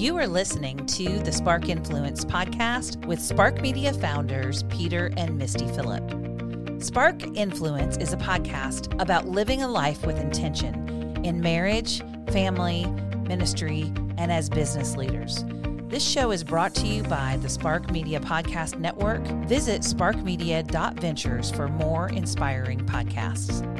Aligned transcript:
You 0.00 0.16
are 0.16 0.26
listening 0.26 0.86
to 0.86 1.18
the 1.18 1.30
Spark 1.30 1.68
Influence 1.68 2.24
podcast 2.24 3.04
with 3.04 3.20
Spark 3.20 3.60
Media 3.60 3.92
founders 3.92 4.62
Peter 4.70 5.12
and 5.18 5.36
Misty 5.36 5.68
Phillip. 5.68 6.82
Spark 6.82 7.22
Influence 7.36 7.98
is 7.98 8.14
a 8.14 8.16
podcast 8.16 8.98
about 8.98 9.28
living 9.28 9.60
a 9.60 9.68
life 9.68 10.06
with 10.06 10.18
intention 10.18 11.20
in 11.22 11.42
marriage, 11.42 12.00
family, 12.30 12.86
ministry, 13.26 13.92
and 14.16 14.32
as 14.32 14.48
business 14.48 14.96
leaders. 14.96 15.44
This 15.88 16.02
show 16.02 16.30
is 16.30 16.44
brought 16.44 16.74
to 16.76 16.86
you 16.86 17.02
by 17.02 17.36
the 17.42 17.50
Spark 17.50 17.90
Media 17.90 18.20
Podcast 18.20 18.78
Network. 18.78 19.20
Visit 19.46 19.82
sparkmedia.ventures 19.82 21.50
for 21.50 21.68
more 21.68 22.08
inspiring 22.08 22.80
podcasts. 22.86 23.79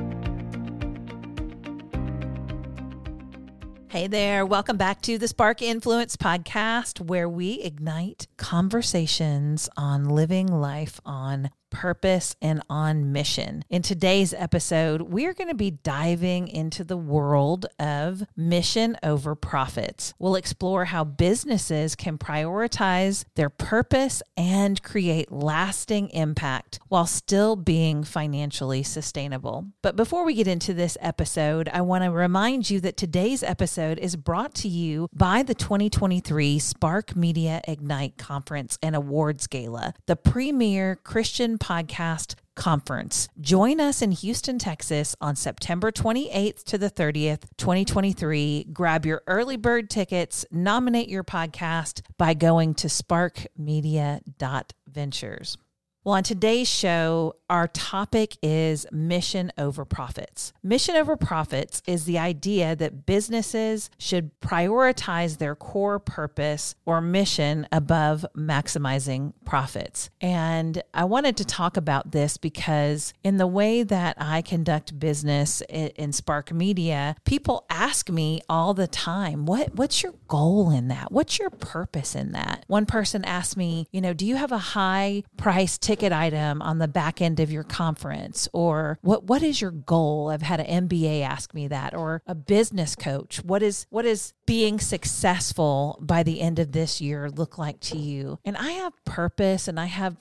Hey 3.90 4.06
there, 4.06 4.46
welcome 4.46 4.76
back 4.76 5.02
to 5.02 5.18
the 5.18 5.26
Spark 5.26 5.60
Influence 5.60 6.16
podcast, 6.16 7.00
where 7.00 7.28
we 7.28 7.54
ignite 7.54 8.28
conversations 8.38 9.68
on 9.76 10.04
living 10.04 10.46
life 10.46 11.00
on 11.04 11.50
purpose 11.70 12.36
and 12.42 12.62
on 12.68 13.12
mission. 13.12 13.64
In 13.70 13.82
today's 13.82 14.34
episode, 14.34 15.02
we're 15.02 15.32
going 15.32 15.48
to 15.48 15.54
be 15.54 15.70
diving 15.70 16.48
into 16.48 16.84
the 16.84 16.96
world 16.96 17.66
of 17.78 18.24
mission 18.36 18.96
over 19.02 19.34
profits. 19.34 20.12
We'll 20.18 20.34
explore 20.34 20.86
how 20.86 21.04
businesses 21.04 21.94
can 21.94 22.18
prioritize 22.18 23.24
their 23.36 23.50
purpose 23.50 24.22
and 24.36 24.82
create 24.82 25.30
lasting 25.30 26.10
impact 26.10 26.80
while 26.88 27.06
still 27.06 27.56
being 27.56 28.04
financially 28.04 28.82
sustainable. 28.82 29.66
But 29.82 29.96
before 29.96 30.24
we 30.24 30.34
get 30.34 30.48
into 30.48 30.74
this 30.74 30.98
episode, 31.00 31.68
I 31.72 31.80
want 31.82 32.04
to 32.04 32.10
remind 32.10 32.68
you 32.68 32.80
that 32.80 32.96
today's 32.96 33.42
episode 33.42 33.98
is 33.98 34.16
brought 34.16 34.54
to 34.56 34.68
you 34.68 35.08
by 35.12 35.42
the 35.42 35.54
2023 35.54 36.58
Spark 36.58 37.14
Media 37.14 37.60
Ignite 37.68 38.16
Conference 38.16 38.78
and 38.82 38.96
Awards 38.96 39.46
Gala, 39.46 39.94
the 40.06 40.16
premier 40.16 40.96
Christian 40.96 41.58
podcast 41.60 42.34
conference. 42.56 43.28
Join 43.40 43.78
us 43.80 44.02
in 44.02 44.10
Houston, 44.12 44.58
Texas 44.58 45.14
on 45.20 45.36
September 45.36 45.92
28th 45.92 46.64
to 46.64 46.78
the 46.78 46.90
30th, 46.90 47.42
2023. 47.56 48.66
Grab 48.72 49.06
your 49.06 49.22
early 49.26 49.56
bird 49.56 49.88
tickets, 49.88 50.44
nominate 50.50 51.08
your 51.08 51.24
podcast 51.24 52.02
by 52.18 52.34
going 52.34 52.74
to 52.74 52.88
sparkmedia.ventures. 52.88 55.56
Well, 56.02 56.14
on 56.14 56.22
today's 56.22 56.66
show, 56.66 57.34
our 57.50 57.68
topic 57.68 58.38
is 58.42 58.86
mission 58.90 59.52
over 59.58 59.84
profits. 59.84 60.54
Mission 60.62 60.96
over 60.96 61.14
profits 61.14 61.82
is 61.86 62.04
the 62.04 62.18
idea 62.18 62.74
that 62.76 63.04
businesses 63.04 63.90
should 63.98 64.30
prioritize 64.40 65.36
their 65.36 65.54
core 65.54 65.98
purpose 65.98 66.74
or 66.86 67.02
mission 67.02 67.66
above 67.70 68.24
maximizing 68.34 69.34
profits. 69.44 70.08
And 70.22 70.82
I 70.94 71.04
wanted 71.04 71.36
to 71.38 71.44
talk 71.44 71.76
about 71.76 72.12
this 72.12 72.38
because, 72.38 73.12
in 73.22 73.36
the 73.36 73.48
way 73.48 73.82
that 73.82 74.16
I 74.18 74.40
conduct 74.40 74.98
business 74.98 75.60
in 75.68 76.12
Spark 76.12 76.50
Media, 76.52 77.16
people 77.24 77.66
ask 77.68 78.08
me 78.08 78.40
all 78.48 78.72
the 78.72 78.86
time, 78.86 79.44
what, 79.44 79.74
What's 79.74 80.02
your 80.02 80.14
goal 80.28 80.70
in 80.70 80.88
that? 80.88 81.10
What's 81.12 81.38
your 81.38 81.50
purpose 81.50 82.14
in 82.14 82.32
that? 82.32 82.64
One 82.68 82.86
person 82.86 83.24
asked 83.24 83.56
me, 83.56 83.86
You 83.90 84.00
know, 84.00 84.14
do 84.14 84.24
you 84.24 84.36
have 84.36 84.52
a 84.52 84.58
high 84.58 85.24
price 85.36 85.76
ticket 85.90 86.12
item 86.12 86.62
on 86.62 86.78
the 86.78 86.86
back 86.86 87.20
end 87.20 87.40
of 87.40 87.50
your 87.50 87.64
conference? 87.64 88.48
Or 88.52 88.98
what 89.02 89.24
what 89.24 89.42
is 89.42 89.60
your 89.60 89.72
goal? 89.72 90.30
I've 90.30 90.42
had 90.42 90.60
an 90.60 90.88
MBA 90.88 91.22
ask 91.22 91.52
me 91.52 91.66
that, 91.68 91.94
or 91.94 92.22
a 92.26 92.34
business 92.34 92.94
coach. 92.94 93.42
What 93.42 93.62
is 93.62 93.86
what 93.90 94.04
is 94.04 94.32
being 94.46 94.78
successful 94.78 95.98
by 96.00 96.22
the 96.22 96.40
end 96.40 96.60
of 96.60 96.70
this 96.70 97.00
year 97.00 97.28
look 97.28 97.58
like 97.58 97.80
to 97.80 97.98
you? 97.98 98.38
And 98.44 98.56
I 98.56 98.70
have 98.72 98.92
purpose 99.04 99.66
and 99.66 99.80
I 99.80 99.86
have 99.86 100.16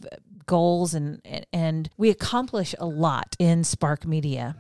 goals 0.48 0.96
and 0.96 1.22
and 1.54 1.90
we 1.98 2.10
accomplish 2.10 2.74
a 2.80 2.88
lot 2.88 3.36
in 3.38 3.64
Spark 3.64 4.06
Media 4.08 4.56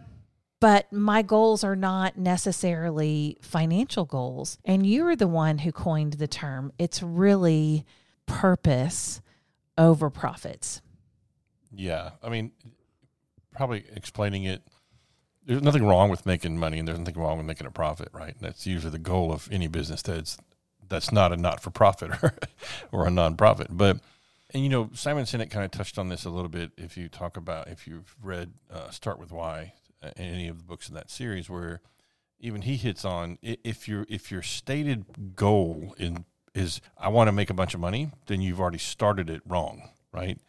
but 0.61 0.91
my 0.91 1.21
goals 1.21 1.63
are 1.63 1.75
not 1.75 2.17
necessarily 2.17 3.37
financial 3.41 4.03
goals. 4.03 4.57
And 4.65 4.85
you 4.85 5.07
are 5.07 5.15
the 5.15 5.25
one 5.25 5.59
who 5.59 5.71
coined 5.71 6.13
the 6.13 6.27
term. 6.27 6.73
It's 6.77 7.01
really 7.01 7.85
purpose 8.25 9.21
over 9.77 10.09
profits. 10.09 10.81
Yeah. 11.73 12.11
I 12.23 12.29
mean, 12.29 12.51
probably 13.53 13.85
explaining 13.95 14.43
it. 14.43 14.63
There's 15.45 15.61
nothing 15.61 15.85
wrong 15.85 16.09
with 16.09 16.25
making 16.25 16.57
money, 16.57 16.79
and 16.79 16.87
there's 16.87 16.99
nothing 16.99 17.15
wrong 17.15 17.37
with 17.37 17.47
making 17.47 17.65
a 17.65 17.71
profit, 17.71 18.09
right? 18.13 18.35
That's 18.39 18.67
usually 18.67 18.91
the 18.91 18.99
goal 18.99 19.31
of 19.31 19.49
any 19.51 19.67
business 19.67 20.01
that's 20.01 20.37
that's 20.87 21.11
not 21.11 21.31
a 21.31 21.37
not 21.37 21.61
for 21.61 21.69
profit 21.69 22.11
or, 22.23 22.33
or 22.91 23.07
a 23.07 23.09
nonprofit. 23.09 23.67
But 23.69 23.99
and 24.53 24.63
you 24.63 24.69
know, 24.69 24.89
Simon 24.93 25.25
Sinek 25.25 25.51
kind 25.51 25.65
of 25.65 25.71
touched 25.71 25.97
on 25.97 26.09
this 26.09 26.25
a 26.25 26.29
little 26.29 26.49
bit. 26.49 26.71
If 26.77 26.97
you 26.97 27.09
talk 27.09 27.37
about 27.37 27.67
if 27.67 27.87
you've 27.87 28.15
read 28.21 28.53
uh, 28.71 28.89
Start 28.89 29.19
with 29.19 29.31
Why, 29.31 29.73
uh, 30.03 30.11
any 30.17 30.47
of 30.47 30.57
the 30.57 30.63
books 30.63 30.89
in 30.89 30.95
that 30.95 31.09
series, 31.09 31.49
where 31.49 31.81
even 32.39 32.63
he 32.63 32.75
hits 32.75 33.05
on 33.05 33.37
if 33.41 33.87
your 33.87 34.05
if 34.09 34.31
your 34.31 34.41
stated 34.41 35.35
goal 35.35 35.95
in 35.97 36.25
is 36.55 36.81
I 36.97 37.09
want 37.09 37.27
to 37.27 37.31
make 37.31 37.49
a 37.49 37.53
bunch 37.53 37.73
of 37.73 37.79
money, 37.79 38.11
then 38.27 38.41
you've 38.41 38.59
already 38.59 38.77
started 38.77 39.29
it 39.29 39.41
wrong, 39.45 39.89
right? 40.11 40.39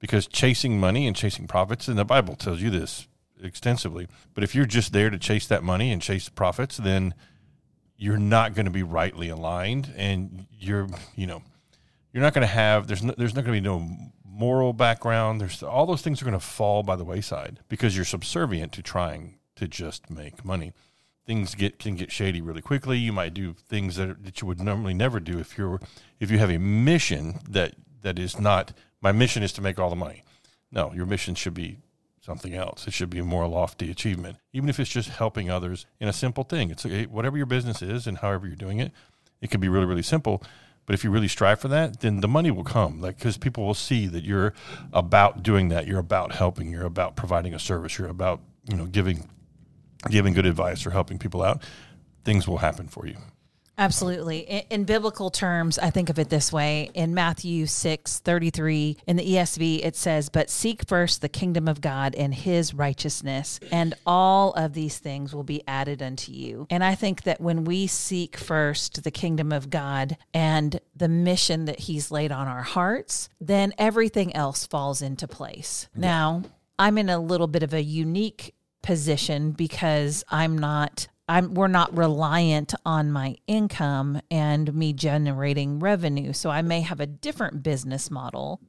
Because 0.00 0.26
chasing 0.26 0.78
money 0.78 1.06
and 1.06 1.16
chasing 1.16 1.46
profits, 1.46 1.88
and 1.88 1.98
the 1.98 2.04
Bible 2.04 2.36
tells 2.36 2.60
you 2.60 2.70
this 2.70 3.08
extensively. 3.42 4.08
But 4.34 4.44
if 4.44 4.54
you're 4.54 4.66
just 4.66 4.92
there 4.92 5.10
to 5.10 5.18
chase 5.18 5.46
that 5.46 5.62
money 5.62 5.92
and 5.92 6.00
chase 6.00 6.28
profits, 6.28 6.76
then 6.76 7.14
you're 7.96 8.18
not 8.18 8.54
going 8.54 8.66
to 8.66 8.72
be 8.72 8.82
rightly 8.82 9.28
aligned, 9.28 9.92
and 9.96 10.46
you're 10.50 10.88
you 11.14 11.26
know 11.26 11.42
you're 12.12 12.22
not 12.22 12.34
going 12.34 12.46
to 12.46 12.52
have 12.52 12.86
there's 12.86 13.02
no, 13.02 13.14
there's 13.16 13.34
not 13.34 13.44
going 13.44 13.62
to 13.62 13.62
be 13.62 13.68
no 13.68 14.10
moral 14.24 14.72
background. 14.72 15.40
There's 15.40 15.62
all 15.62 15.86
those 15.86 16.02
things 16.02 16.20
are 16.20 16.24
going 16.24 16.38
to 16.38 16.44
fall 16.44 16.82
by 16.82 16.96
the 16.96 17.04
wayside 17.04 17.60
because 17.68 17.96
you're 17.96 18.04
subservient 18.04 18.72
to 18.72 18.82
trying 18.82 19.38
to 19.56 19.66
just 19.66 20.10
make 20.10 20.44
money. 20.44 20.72
Things 21.26 21.54
get 21.54 21.78
can 21.78 21.96
get 21.96 22.12
shady 22.12 22.40
really 22.40 22.62
quickly. 22.62 22.98
You 22.98 23.12
might 23.12 23.34
do 23.34 23.54
things 23.54 23.96
that, 23.96 24.24
that 24.24 24.40
you 24.40 24.46
would 24.46 24.60
normally 24.60 24.94
never 24.94 25.18
do 25.18 25.38
if 25.38 25.58
you're 25.58 25.80
if 26.20 26.30
you 26.30 26.38
have 26.38 26.50
a 26.50 26.58
mission 26.58 27.40
that 27.48 27.74
that 28.02 28.18
is 28.18 28.38
not 28.38 28.72
my 29.00 29.12
mission 29.12 29.42
is 29.42 29.52
to 29.52 29.62
make 29.62 29.78
all 29.78 29.90
the 29.90 29.96
money. 29.96 30.24
No, 30.72 30.92
your 30.92 31.06
mission 31.06 31.34
should 31.34 31.54
be 31.54 31.78
something 32.20 32.54
else. 32.54 32.86
It 32.86 32.92
should 32.92 33.10
be 33.10 33.20
a 33.20 33.24
more 33.24 33.46
lofty 33.46 33.90
achievement, 33.90 34.38
even 34.52 34.68
if 34.68 34.80
it's 34.80 34.90
just 34.90 35.10
helping 35.10 35.50
others 35.50 35.86
in 36.00 36.08
a 36.08 36.12
simple 36.12 36.42
thing. 36.42 36.70
It's 36.70 36.84
whatever 36.84 37.36
your 37.36 37.46
business 37.46 37.82
is 37.82 38.06
and 38.06 38.18
however 38.18 38.46
you're 38.46 38.56
doing 38.56 38.80
it. 38.80 38.90
It 39.40 39.50
can 39.50 39.60
be 39.60 39.68
really, 39.68 39.86
really 39.86 40.02
simple. 40.02 40.42
But 40.86 40.94
if 40.94 41.04
you 41.04 41.10
really 41.10 41.28
strive 41.28 41.60
for 41.60 41.68
that, 41.68 42.00
then 42.00 42.20
the 42.20 42.28
money 42.28 42.50
will 42.50 42.64
come. 42.64 43.00
Like 43.00 43.18
because 43.18 43.36
people 43.36 43.64
will 43.64 43.74
see 43.74 44.06
that 44.06 44.24
you're 44.24 44.54
about 44.92 45.42
doing 45.42 45.68
that. 45.68 45.86
You're 45.86 45.98
about 45.98 46.32
helping. 46.32 46.70
You're 46.70 46.86
about 46.86 47.16
providing 47.16 47.54
a 47.54 47.58
service. 47.58 47.98
You're 47.98 48.08
about 48.08 48.40
you 48.68 48.76
know 48.76 48.86
giving 48.86 49.28
giving 50.08 50.32
good 50.32 50.46
advice 50.46 50.86
or 50.86 50.90
helping 50.90 51.18
people 51.18 51.42
out. 51.42 51.62
Things 52.24 52.46
will 52.46 52.58
happen 52.58 52.86
for 52.88 53.06
you. 53.06 53.16
Absolutely. 53.78 54.40
In, 54.40 54.62
in, 54.70 54.84
biblical 54.84 55.30
terms, 55.30 55.78
I 55.78 55.90
think 55.90 56.08
of 56.08 56.18
it 56.18 56.30
this 56.30 56.52
way. 56.52 56.90
In 56.94 57.14
Matthew 57.14 57.66
6 57.66 58.20
33, 58.20 58.96
in 59.06 59.16
the 59.16 59.24
ESV, 59.24 59.84
it 59.84 59.96
says, 59.96 60.28
But 60.28 60.48
seek 60.48 60.88
first 60.88 61.20
the 61.20 61.28
kingdom 61.28 61.68
of 61.68 61.80
God 61.80 62.14
and 62.14 62.34
his 62.34 62.72
righteousness, 62.72 63.60
and 63.70 63.94
all 64.06 64.52
of 64.54 64.72
these 64.72 64.98
things 64.98 65.34
will 65.34 65.44
be 65.44 65.62
added 65.68 66.02
unto 66.02 66.32
you. 66.32 66.66
And 66.70 66.82
I 66.82 66.94
think 66.94 67.22
that 67.22 67.40
when 67.40 67.64
we 67.64 67.86
seek 67.86 68.36
first 68.36 69.04
the 69.04 69.10
kingdom 69.10 69.52
of 69.52 69.68
God 69.68 70.16
and 70.32 70.80
the 70.94 71.08
mission 71.08 71.66
that 71.66 71.80
he's 71.80 72.10
laid 72.10 72.32
on 72.32 72.48
our 72.48 72.62
hearts, 72.62 73.28
then 73.40 73.74
everything 73.76 74.34
else 74.34 74.66
falls 74.66 75.02
into 75.02 75.28
place. 75.28 75.88
Now, 75.94 76.42
I'm 76.78 76.98
in 76.98 77.10
a 77.10 77.18
little 77.18 77.46
bit 77.46 77.62
of 77.62 77.74
a 77.74 77.82
unique 77.82 78.54
position 78.82 79.50
because 79.50 80.24
I'm 80.30 80.56
not 80.56 81.08
I'm 81.28 81.54
we're 81.54 81.66
not 81.66 81.96
reliant 81.96 82.74
on 82.84 83.10
my 83.10 83.36
income 83.46 84.20
and 84.30 84.72
me 84.74 84.92
generating 84.92 85.80
revenue. 85.80 86.32
So 86.32 86.50
I 86.50 86.62
may 86.62 86.82
have 86.82 87.00
a 87.00 87.06
different 87.06 87.62
business 87.62 88.10
model 88.10 88.60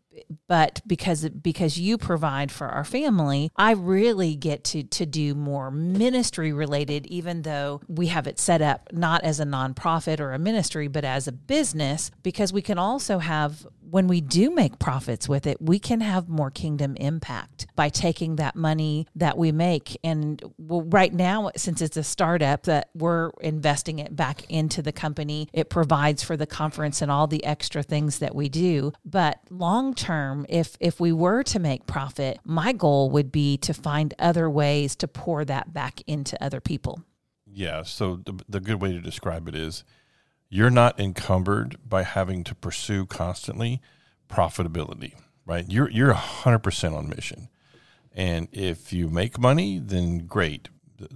but 0.48 0.82
because 0.86 1.30
because 1.30 1.80
you 1.80 1.98
provide 1.98 2.52
for 2.52 2.68
our 2.68 2.84
family, 2.84 3.52
I 3.56 3.72
really 3.72 4.36
get 4.36 4.64
to 4.66 4.84
to 4.84 5.06
do 5.06 5.36
more 5.36 5.72
ministry 5.72 6.54
related 6.54 7.06
even 7.08 7.42
though 7.44 7.82
we 7.88 8.08
have 8.08 8.28
it 8.28 8.40
set 8.40 8.62
up 8.62 8.90
not 8.92 9.24
as 9.24 9.40
a 9.40 9.46
nonprofit 9.46 10.20
or 10.20 10.34
a 10.34 10.40
ministry 10.40 10.88
but 10.88 11.04
as 11.04 11.28
a 11.28 11.32
business 11.32 12.12
because 12.24 12.54
we 12.54 12.62
can 12.62 12.78
also 12.78 13.20
have 13.20 13.66
when 13.90 14.08
we 14.08 14.22
do 14.22 14.50
make 14.50 14.80
profits 14.80 15.30
with 15.30 15.48
it, 15.48 15.62
we 15.62 15.80
can 15.80 16.02
have 16.02 16.28
more 16.28 16.52
kingdom 16.52 16.96
impact 16.98 17.68
by 17.76 17.90
taking 17.90 18.36
that 18.36 18.56
money 18.56 19.08
that 19.16 19.38
we 19.38 19.52
make. 19.52 19.98
And 20.04 20.42
well, 20.58 20.82
right 20.82 21.14
now, 21.14 21.52
since 21.56 21.82
it's 21.82 21.98
a 21.98 22.04
startup, 22.04 22.64
that 22.64 22.90
we're 22.94 23.32
investing 23.42 24.00
it 24.00 24.16
back 24.16 24.50
into 24.50 24.82
the 24.82 24.92
company. 24.92 25.48
It 25.54 25.70
provides 25.70 26.22
for 26.22 26.36
the 26.36 26.46
conference 26.46 27.02
and 27.02 27.10
all 27.10 27.28
the 27.28 27.44
extra 27.46 27.82
things 27.82 28.20
that 28.20 28.36
we 28.36 28.50
do. 28.50 28.92
But 29.06 29.40
long 29.50 29.94
term, 29.94 30.07
if 30.50 30.78
if 30.80 31.00
we 31.00 31.12
were 31.12 31.44
to 31.44 31.60
make 31.60 31.86
profit, 31.86 32.40
my 32.44 32.74
goal 32.74 33.10
would 33.12 33.32
be 33.32 33.58
to 33.58 33.74
find 33.74 34.14
other 34.20 34.50
ways 34.50 34.96
to 34.98 35.08
pour 35.08 35.46
that 35.46 35.74
back 35.74 36.02
into 36.08 36.42
other 36.44 36.60
people. 36.62 37.02
Yeah. 37.46 37.84
So 37.84 38.18
the 38.18 38.40
the 38.48 38.60
good 38.60 38.82
way 38.82 38.92
to 38.92 39.02
describe 39.02 39.48
it 39.48 39.56
is 39.56 39.84
you're 40.50 40.70
not 40.70 41.00
encumbered 41.00 41.78
by 41.88 42.04
having 42.04 42.44
to 42.46 42.56
pursue 42.56 43.06
constantly 43.06 43.82
profitability, 44.30 45.14
right? 45.46 45.66
You're 45.68 45.90
you're 45.90 46.14
100% 46.14 46.94
on 46.96 47.10
mission. 47.10 47.50
And 48.14 48.48
if 48.52 48.92
you 48.92 49.10
make 49.10 49.38
money, 49.38 49.80
then 49.80 50.20
great. 50.20 50.70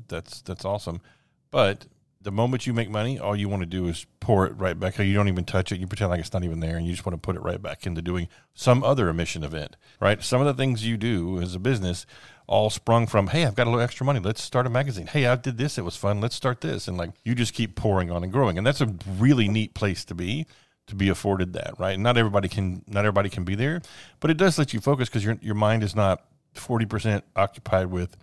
That's 0.07 0.41
that's 0.41 0.65
awesome. 0.65 1.01
But 1.49 1.87
the 2.23 2.31
moment 2.31 2.67
you 2.67 2.73
make 2.73 2.89
money, 2.89 3.17
all 3.19 3.35
you 3.35 3.49
want 3.49 3.61
to 3.61 3.65
do 3.67 3.87
is 3.87 4.05
pour 4.19 4.45
it 4.45 4.53
right 4.57 4.79
back. 4.79 4.99
You 4.99 5.13
don't 5.13 5.27
even 5.27 5.45
touch 5.45 5.71
it. 5.71 5.79
You 5.79 5.87
pretend 5.87 6.11
like 6.11 6.19
it's 6.19 6.33
not 6.33 6.43
even 6.43 6.59
there, 6.59 6.77
and 6.77 6.85
you 6.85 6.93
just 6.93 7.05
want 7.05 7.13
to 7.13 7.19
put 7.19 7.35
it 7.35 7.41
right 7.41 7.61
back 7.61 7.85
into 7.85 8.01
doing 8.01 8.27
some 8.53 8.83
other 8.83 9.09
emission 9.09 9.43
event, 9.43 9.75
right? 9.99 10.21
Some 10.23 10.41
of 10.41 10.47
the 10.47 10.53
things 10.53 10.85
you 10.85 10.97
do 10.97 11.39
as 11.41 11.55
a 11.55 11.59
business 11.59 12.05
all 12.47 12.69
sprung 12.69 13.07
from, 13.07 13.27
hey, 13.27 13.45
I've 13.45 13.55
got 13.55 13.67
a 13.67 13.69
little 13.69 13.83
extra 13.83 14.05
money. 14.05 14.19
Let's 14.19 14.41
start 14.41 14.67
a 14.67 14.69
magazine. 14.69 15.07
Hey, 15.07 15.25
I 15.25 15.35
did 15.35 15.57
this. 15.57 15.77
It 15.77 15.85
was 15.85 15.95
fun. 15.95 16.21
Let's 16.21 16.35
start 16.35 16.61
this. 16.61 16.87
And 16.87 16.97
like 16.97 17.11
you 17.23 17.33
just 17.33 17.53
keep 17.53 17.75
pouring 17.75 18.11
on 18.11 18.23
and 18.23 18.31
growing. 18.31 18.57
And 18.57 18.67
that's 18.67 18.81
a 18.81 18.93
really 19.17 19.47
neat 19.47 19.73
place 19.73 20.05
to 20.05 20.15
be 20.15 20.45
to 20.87 20.95
be 20.95 21.07
afforded 21.09 21.53
that, 21.53 21.79
right? 21.79 21.97
not 21.97 22.17
everybody 22.17 22.49
can 22.49 22.83
not 22.87 23.05
everybody 23.05 23.29
can 23.29 23.45
be 23.45 23.55
there, 23.55 23.81
but 24.19 24.29
it 24.29 24.37
does 24.37 24.57
let 24.57 24.73
you 24.73 24.81
focus 24.81 25.07
because 25.07 25.23
your 25.23 25.37
your 25.41 25.55
mind 25.55 25.83
is 25.83 25.95
not 25.95 26.25
forty 26.53 26.85
percent 26.85 27.23
occupied 27.35 27.87
with 27.87 28.17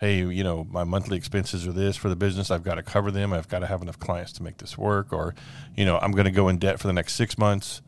hey, 0.00 0.16
you 0.16 0.42
know, 0.42 0.66
my 0.70 0.82
monthly 0.82 1.18
expenses 1.18 1.66
are 1.66 1.72
this 1.72 1.94
for 1.94 2.08
the 2.08 2.16
business. 2.16 2.50
I've 2.50 2.62
got 2.62 2.76
to 2.76 2.82
cover 2.82 3.10
them. 3.10 3.34
I've 3.34 3.48
got 3.48 3.58
to 3.58 3.66
have 3.66 3.82
enough 3.82 3.98
clients 3.98 4.32
to 4.32 4.42
make 4.42 4.56
this 4.56 4.78
work. 4.78 5.12
Or, 5.12 5.34
you 5.76 5.84
know, 5.84 5.98
I'm 5.98 6.12
going 6.12 6.24
to 6.24 6.30
go 6.30 6.48
in 6.48 6.58
debt 6.58 6.80
for 6.80 6.86
the 6.86 6.94
next 6.94 7.14
six 7.14 7.36
months. 7.36 7.82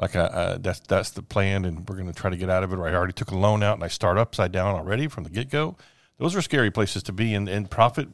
Like 0.00 0.16
uh, 0.16 0.58
that's 0.60 0.80
that's 0.80 1.10
the 1.10 1.22
plan, 1.22 1.64
and 1.64 1.88
we're 1.88 1.96
going 1.96 2.06
to 2.06 2.14
try 2.14 2.30
to 2.30 2.36
get 2.36 2.48
out 2.48 2.62
of 2.62 2.72
it. 2.72 2.78
Or 2.78 2.88
I 2.88 2.94
already 2.94 3.12
took 3.12 3.32
a 3.32 3.36
loan 3.36 3.62
out, 3.64 3.74
and 3.74 3.84
I 3.84 3.88
start 3.88 4.16
upside 4.16 4.52
down 4.52 4.76
already 4.76 5.08
from 5.08 5.24
the 5.24 5.30
get 5.30 5.50
go. 5.50 5.76
Those 6.18 6.36
are 6.36 6.42
scary 6.42 6.70
places 6.70 7.02
to 7.04 7.12
be, 7.12 7.34
and, 7.34 7.48
and 7.48 7.68
profit 7.68 8.08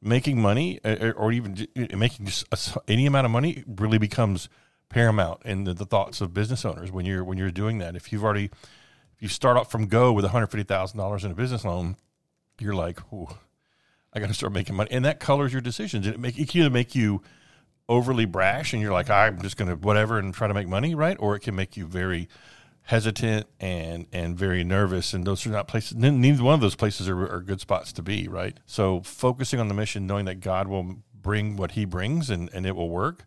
making 0.00 0.40
money, 0.40 0.78
uh, 0.84 0.96
uh, 1.00 1.10
or 1.16 1.32
even 1.32 1.66
making 1.96 2.26
just 2.26 2.76
any 2.86 3.06
amount 3.06 3.24
of 3.24 3.32
money, 3.32 3.64
really 3.66 3.98
becomes 3.98 4.48
paramount 4.88 5.42
in 5.44 5.64
the, 5.64 5.74
the 5.74 5.84
thoughts 5.84 6.20
of 6.20 6.32
business 6.32 6.64
owners 6.64 6.92
when 6.92 7.04
you're 7.04 7.24
when 7.24 7.36
you're 7.36 7.50
doing 7.50 7.78
that. 7.78 7.96
If 7.96 8.12
you've 8.12 8.22
already 8.22 8.44
if 8.44 9.20
you 9.22 9.28
start 9.28 9.56
off 9.56 9.72
from 9.72 9.88
go 9.88 10.12
with 10.12 10.24
one 10.24 10.30
hundred 10.30 10.48
fifty 10.48 10.62
thousand 10.62 10.98
dollars 10.98 11.24
in 11.24 11.32
a 11.32 11.34
business 11.34 11.64
loan, 11.64 11.96
you're 12.58 12.74
like, 12.74 13.00
I 14.12 14.20
got 14.20 14.28
to 14.28 14.34
start 14.34 14.52
making 14.52 14.76
money, 14.76 14.90
and 14.90 15.04
that 15.04 15.20
colors 15.20 15.52
your 15.52 15.62
decisions. 15.62 16.06
It 16.06 16.18
make 16.18 16.38
it 16.38 16.48
can 16.48 16.60
either 16.60 16.70
make 16.70 16.94
you 16.94 17.22
overly 17.88 18.24
brash, 18.24 18.72
and 18.72 18.80
you're 18.80 18.92
like, 18.92 19.10
I'm 19.10 19.40
just 19.42 19.56
going 19.56 19.68
to 19.68 19.76
whatever 19.76 20.18
and 20.18 20.32
try 20.32 20.48
to 20.48 20.54
make 20.54 20.68
money, 20.68 20.94
right? 20.94 21.16
Or 21.20 21.36
it 21.36 21.40
can 21.40 21.54
make 21.54 21.76
you 21.76 21.86
very 21.86 22.28
hesitant 22.82 23.46
and 23.60 24.06
and 24.12 24.36
very 24.36 24.62
nervous 24.62 25.14
and 25.14 25.26
those 25.26 25.46
are 25.46 25.48
not 25.48 25.66
places 25.66 25.96
neither 25.96 26.44
one 26.44 26.52
of 26.52 26.60
those 26.60 26.74
places 26.74 27.08
are, 27.08 27.26
are 27.32 27.40
good 27.40 27.58
spots 27.58 27.94
to 27.94 28.02
be 28.02 28.28
right 28.28 28.60
so 28.66 29.00
focusing 29.00 29.58
on 29.58 29.68
the 29.68 29.74
mission 29.74 30.06
knowing 30.06 30.26
that 30.26 30.38
god 30.38 30.68
will 30.68 30.96
bring 31.14 31.56
what 31.56 31.70
he 31.70 31.86
brings 31.86 32.28
and 32.28 32.50
and 32.52 32.66
it 32.66 32.76
will 32.76 32.90
work 32.90 33.24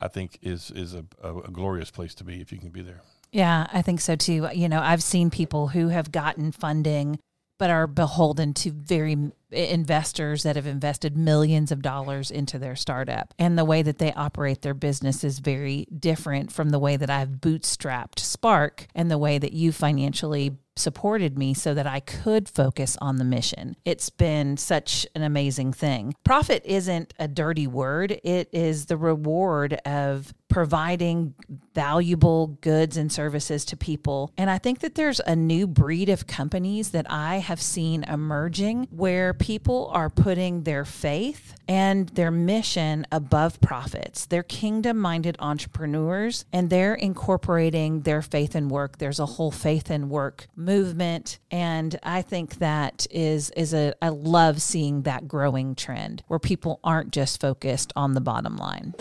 i 0.00 0.06
think 0.06 0.38
is 0.42 0.70
is 0.72 0.92
a, 0.92 1.02
a, 1.22 1.34
a 1.34 1.50
glorious 1.50 1.90
place 1.90 2.14
to 2.14 2.24
be 2.24 2.42
if 2.42 2.52
you 2.52 2.58
can 2.58 2.68
be 2.68 2.82
there 2.82 3.00
yeah, 3.34 3.66
I 3.72 3.82
think 3.82 4.00
so 4.00 4.14
too. 4.14 4.48
You 4.54 4.68
know, 4.68 4.80
I've 4.80 5.02
seen 5.02 5.28
people 5.28 5.66
who 5.66 5.88
have 5.88 6.12
gotten 6.12 6.52
funding 6.52 7.18
but 7.58 7.70
are 7.70 7.86
beholden 7.86 8.54
to 8.54 8.70
very 8.70 9.16
investors 9.50 10.42
that 10.42 10.56
have 10.56 10.66
invested 10.66 11.16
millions 11.16 11.70
of 11.70 11.82
dollars 11.82 12.30
into 12.30 12.58
their 12.58 12.76
startup. 12.76 13.32
And 13.38 13.56
the 13.56 13.64
way 13.64 13.82
that 13.82 13.98
they 13.98 14.12
operate 14.12 14.62
their 14.62 14.74
business 14.74 15.22
is 15.22 15.38
very 15.38 15.86
different 15.96 16.52
from 16.52 16.70
the 16.70 16.78
way 16.78 16.96
that 16.96 17.10
I've 17.10 17.40
bootstrapped 17.40 18.18
Spark 18.18 18.86
and 18.94 19.10
the 19.10 19.18
way 19.18 19.38
that 19.38 19.52
you 19.52 19.72
financially 19.72 20.56
supported 20.76 21.38
me 21.38 21.54
so 21.54 21.72
that 21.72 21.86
I 21.86 22.00
could 22.00 22.48
focus 22.48 22.96
on 23.00 23.16
the 23.16 23.24
mission. 23.24 23.76
It's 23.84 24.10
been 24.10 24.56
such 24.56 25.06
an 25.14 25.22
amazing 25.22 25.72
thing. 25.72 26.14
Profit 26.24 26.62
isn't 26.64 27.14
a 27.18 27.28
dirty 27.28 27.66
word, 27.68 28.18
it 28.24 28.48
is 28.52 28.86
the 28.86 28.96
reward 28.96 29.74
of 29.84 30.34
providing 30.54 31.34
valuable 31.74 32.46
goods 32.60 32.96
and 32.96 33.10
services 33.10 33.64
to 33.64 33.76
people. 33.76 34.32
And 34.38 34.48
I 34.48 34.58
think 34.58 34.78
that 34.78 34.94
there's 34.94 35.18
a 35.18 35.34
new 35.34 35.66
breed 35.66 36.08
of 36.08 36.28
companies 36.28 36.92
that 36.92 37.10
I 37.10 37.38
have 37.38 37.60
seen 37.60 38.04
emerging 38.04 38.86
where 38.92 39.34
people 39.34 39.90
are 39.92 40.08
putting 40.08 40.62
their 40.62 40.84
faith 40.84 41.56
and 41.66 42.08
their 42.10 42.30
mission 42.30 43.04
above 43.10 43.60
profits. 43.60 44.26
They're 44.26 44.44
kingdom 44.44 44.96
minded 44.96 45.34
entrepreneurs 45.40 46.44
and 46.52 46.70
they're 46.70 46.94
incorporating 46.94 48.02
their 48.02 48.22
faith 48.22 48.54
and 48.54 48.70
work. 48.70 48.98
There's 48.98 49.18
a 49.18 49.26
whole 49.26 49.50
faith 49.50 49.90
and 49.90 50.08
work 50.08 50.46
movement. 50.54 51.40
And 51.50 51.98
I 52.04 52.22
think 52.22 52.58
that 52.60 53.08
is, 53.10 53.50
is 53.56 53.74
a, 53.74 53.92
I 54.00 54.10
love 54.10 54.62
seeing 54.62 55.02
that 55.02 55.26
growing 55.26 55.74
trend 55.74 56.22
where 56.28 56.38
people 56.38 56.78
aren't 56.84 57.10
just 57.10 57.40
focused 57.40 57.92
on 57.96 58.14
the 58.14 58.20
bottom 58.20 58.56
line. 58.56 58.94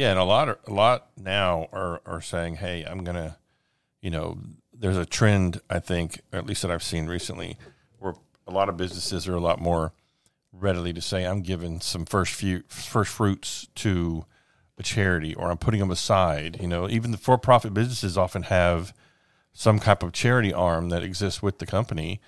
Yeah, 0.00 0.12
and 0.12 0.18
a 0.18 0.24
lot, 0.24 0.48
a 0.66 0.72
lot 0.72 1.08
now 1.18 1.68
are 1.72 2.00
are 2.06 2.22
saying, 2.22 2.54
"Hey, 2.54 2.84
I'm 2.84 3.04
gonna," 3.04 3.36
you 4.00 4.08
know, 4.08 4.38
there's 4.72 4.96
a 4.96 5.04
trend 5.04 5.60
I 5.68 5.78
think, 5.78 6.22
at 6.32 6.46
least 6.46 6.62
that 6.62 6.70
I've 6.70 6.82
seen 6.82 7.06
recently, 7.06 7.58
where 7.98 8.14
a 8.46 8.50
lot 8.50 8.70
of 8.70 8.78
businesses 8.78 9.28
are 9.28 9.34
a 9.34 9.40
lot 9.40 9.60
more 9.60 9.92
readily 10.54 10.94
to 10.94 11.02
say, 11.02 11.26
"I'm 11.26 11.42
giving 11.42 11.82
some 11.82 12.06
first 12.06 12.32
few 12.32 12.62
first 12.68 13.12
fruits 13.12 13.68
to 13.74 14.24
a 14.78 14.82
charity, 14.82 15.34
or 15.34 15.50
I'm 15.50 15.58
putting 15.58 15.80
them 15.80 15.90
aside." 15.90 16.56
You 16.62 16.68
know, 16.68 16.88
even 16.88 17.10
the 17.10 17.18
for-profit 17.18 17.74
businesses 17.74 18.16
often 18.16 18.44
have 18.44 18.94
some 19.52 19.80
type 19.80 20.02
of 20.02 20.12
charity 20.12 20.50
arm 20.50 20.88
that 20.88 21.02
exists 21.02 21.42
with 21.42 21.58
the 21.58 21.66
company 21.66 22.22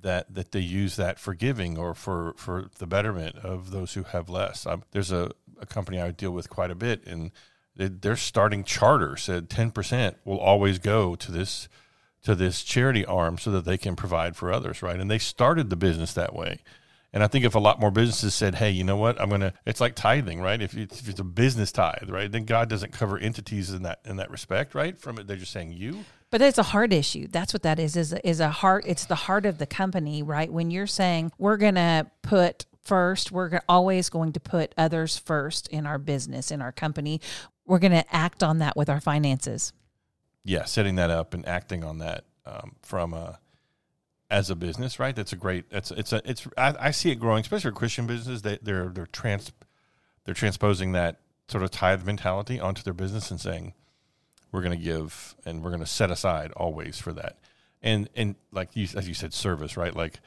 that 0.00 0.32
that 0.32 0.52
they 0.52 0.60
use 0.60 0.94
that 0.94 1.18
for 1.18 1.34
giving 1.34 1.76
or 1.76 1.92
for 1.92 2.34
for 2.36 2.70
the 2.78 2.86
betterment 2.86 3.34
of 3.38 3.72
those 3.72 3.94
who 3.94 4.04
have 4.04 4.28
less. 4.28 4.64
Um, 4.64 4.84
there's 4.92 5.10
a 5.10 5.32
a 5.60 5.66
company 5.66 6.00
I 6.00 6.10
deal 6.10 6.30
with 6.30 6.50
quite 6.50 6.70
a 6.70 6.74
bit, 6.74 7.06
and 7.06 7.30
they 7.76 7.88
their 7.88 8.16
starting 8.16 8.64
charter 8.64 9.16
said 9.16 9.50
ten 9.50 9.70
percent 9.70 10.16
will 10.24 10.38
always 10.38 10.78
go 10.78 11.14
to 11.16 11.32
this 11.32 11.68
to 12.22 12.34
this 12.34 12.62
charity 12.62 13.04
arm 13.04 13.38
so 13.38 13.50
that 13.52 13.64
they 13.64 13.78
can 13.78 13.94
provide 13.94 14.36
for 14.36 14.52
others, 14.52 14.82
right? 14.82 14.98
And 14.98 15.10
they 15.10 15.18
started 15.18 15.70
the 15.70 15.76
business 15.76 16.12
that 16.14 16.34
way. 16.34 16.60
And 17.12 17.22
I 17.22 17.28
think 17.28 17.44
if 17.44 17.54
a 17.54 17.60
lot 17.60 17.80
more 17.80 17.90
businesses 17.90 18.34
said, 18.34 18.56
"Hey, 18.56 18.70
you 18.70 18.84
know 18.84 18.96
what? 18.96 19.18
I'm 19.20 19.30
gonna," 19.30 19.54
it's 19.64 19.80
like 19.80 19.94
tithing, 19.94 20.40
right? 20.40 20.60
If 20.60 20.76
it's, 20.76 21.00
if 21.00 21.08
it's 21.08 21.20
a 21.20 21.24
business 21.24 21.72
tithe, 21.72 22.10
right, 22.10 22.30
then 22.30 22.44
God 22.44 22.68
doesn't 22.68 22.92
cover 22.92 23.16
entities 23.16 23.70
in 23.70 23.84
that 23.84 24.00
in 24.04 24.16
that 24.16 24.30
respect, 24.30 24.74
right? 24.74 24.98
From 24.98 25.18
it, 25.18 25.26
they're 25.26 25.36
just 25.36 25.52
saying 25.52 25.72
you. 25.72 26.04
But 26.30 26.42
it's 26.42 26.58
a 26.58 26.64
heart 26.64 26.92
issue. 26.92 27.28
That's 27.30 27.54
what 27.54 27.62
that 27.62 27.78
is. 27.78 27.96
Is 27.96 28.12
is 28.24 28.40
a 28.40 28.50
heart. 28.50 28.84
It's 28.86 29.06
the 29.06 29.14
heart 29.14 29.46
of 29.46 29.58
the 29.58 29.66
company, 29.66 30.22
right? 30.22 30.52
When 30.52 30.70
you're 30.70 30.86
saying 30.86 31.32
we're 31.38 31.56
gonna 31.56 32.10
put 32.22 32.66
first. 32.86 33.32
We're 33.32 33.60
always 33.68 34.08
going 34.08 34.32
to 34.32 34.40
put 34.40 34.74
others 34.78 35.18
first 35.18 35.68
in 35.68 35.86
our 35.86 35.98
business, 35.98 36.50
in 36.50 36.62
our 36.62 36.72
company. 36.72 37.20
We're 37.66 37.78
going 37.78 37.92
to 37.92 38.14
act 38.14 38.42
on 38.42 38.58
that 38.58 38.76
with 38.76 38.88
our 38.88 39.00
finances. 39.00 39.72
Yeah, 40.44 40.64
setting 40.64 40.94
that 40.96 41.10
up 41.10 41.34
and 41.34 41.46
acting 41.46 41.82
on 41.82 41.98
that 41.98 42.24
um, 42.46 42.76
from 42.82 43.12
a 43.12 43.40
as 44.30 44.50
a 44.50 44.56
business, 44.56 44.98
right? 44.98 45.14
That's 45.14 45.32
a 45.32 45.36
great. 45.36 45.70
That's 45.70 45.90
it's 45.90 46.12
a 46.12 46.20
it's. 46.24 46.46
I, 46.56 46.74
I 46.78 46.90
see 46.90 47.10
it 47.10 47.16
growing, 47.16 47.40
especially 47.40 47.70
for 47.70 47.76
Christian 47.76 48.06
businesses. 48.06 48.42
They 48.42 48.58
they're 48.62 48.88
they're 48.88 49.06
trans 49.06 49.52
they're 50.24 50.34
transposing 50.34 50.92
that 50.92 51.20
sort 51.48 51.62
of 51.62 51.70
tithe 51.70 52.04
mentality 52.04 52.58
onto 52.58 52.82
their 52.82 52.94
business 52.94 53.30
and 53.30 53.40
saying 53.40 53.72
we're 54.50 54.62
going 54.62 54.76
to 54.76 54.84
give 54.84 55.36
and 55.44 55.62
we're 55.62 55.70
going 55.70 55.80
to 55.80 55.86
set 55.86 56.10
aside 56.10 56.52
always 56.52 56.98
for 56.98 57.12
that. 57.12 57.38
And 57.82 58.08
and 58.14 58.36
like 58.52 58.74
you 58.74 58.88
as 58.96 59.06
you 59.08 59.14
said, 59.14 59.32
service, 59.32 59.76
right? 59.76 59.94
Like 59.94 60.20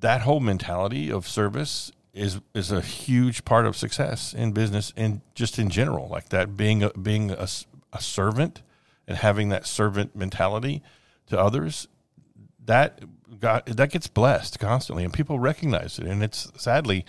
that 0.00 0.22
whole 0.22 0.40
mentality 0.40 1.10
of 1.10 1.28
service 1.28 1.92
is 2.12 2.40
is 2.54 2.70
a 2.70 2.80
huge 2.80 3.44
part 3.44 3.64
of 3.66 3.76
success 3.76 4.34
in 4.34 4.52
business 4.52 4.92
and 4.96 5.22
just 5.34 5.58
in 5.58 5.70
general 5.70 6.08
like 6.08 6.28
that 6.28 6.56
being 6.56 6.82
a, 6.82 6.90
being 6.90 7.30
a, 7.30 7.48
a 7.92 8.00
servant 8.00 8.62
and 9.06 9.16
having 9.16 9.48
that 9.48 9.66
servant 9.66 10.14
mentality 10.14 10.82
to 11.26 11.38
others 11.38 11.88
that 12.64 13.00
got 13.40 13.66
that 13.66 13.90
gets 13.90 14.06
blessed 14.06 14.58
constantly 14.58 15.04
and 15.04 15.12
people 15.12 15.38
recognize 15.38 15.98
it. 15.98 16.06
And 16.06 16.22
it's 16.22 16.50
sadly 16.56 17.04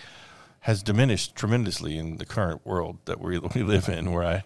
has 0.60 0.82
diminished 0.82 1.36
tremendously 1.36 1.98
in 1.98 2.16
the 2.16 2.24
current 2.24 2.64
world 2.64 2.98
that 3.04 3.20
we, 3.20 3.38
we 3.54 3.62
live 3.62 3.88
in 3.88 4.12
where 4.12 4.24
I, 4.24 4.44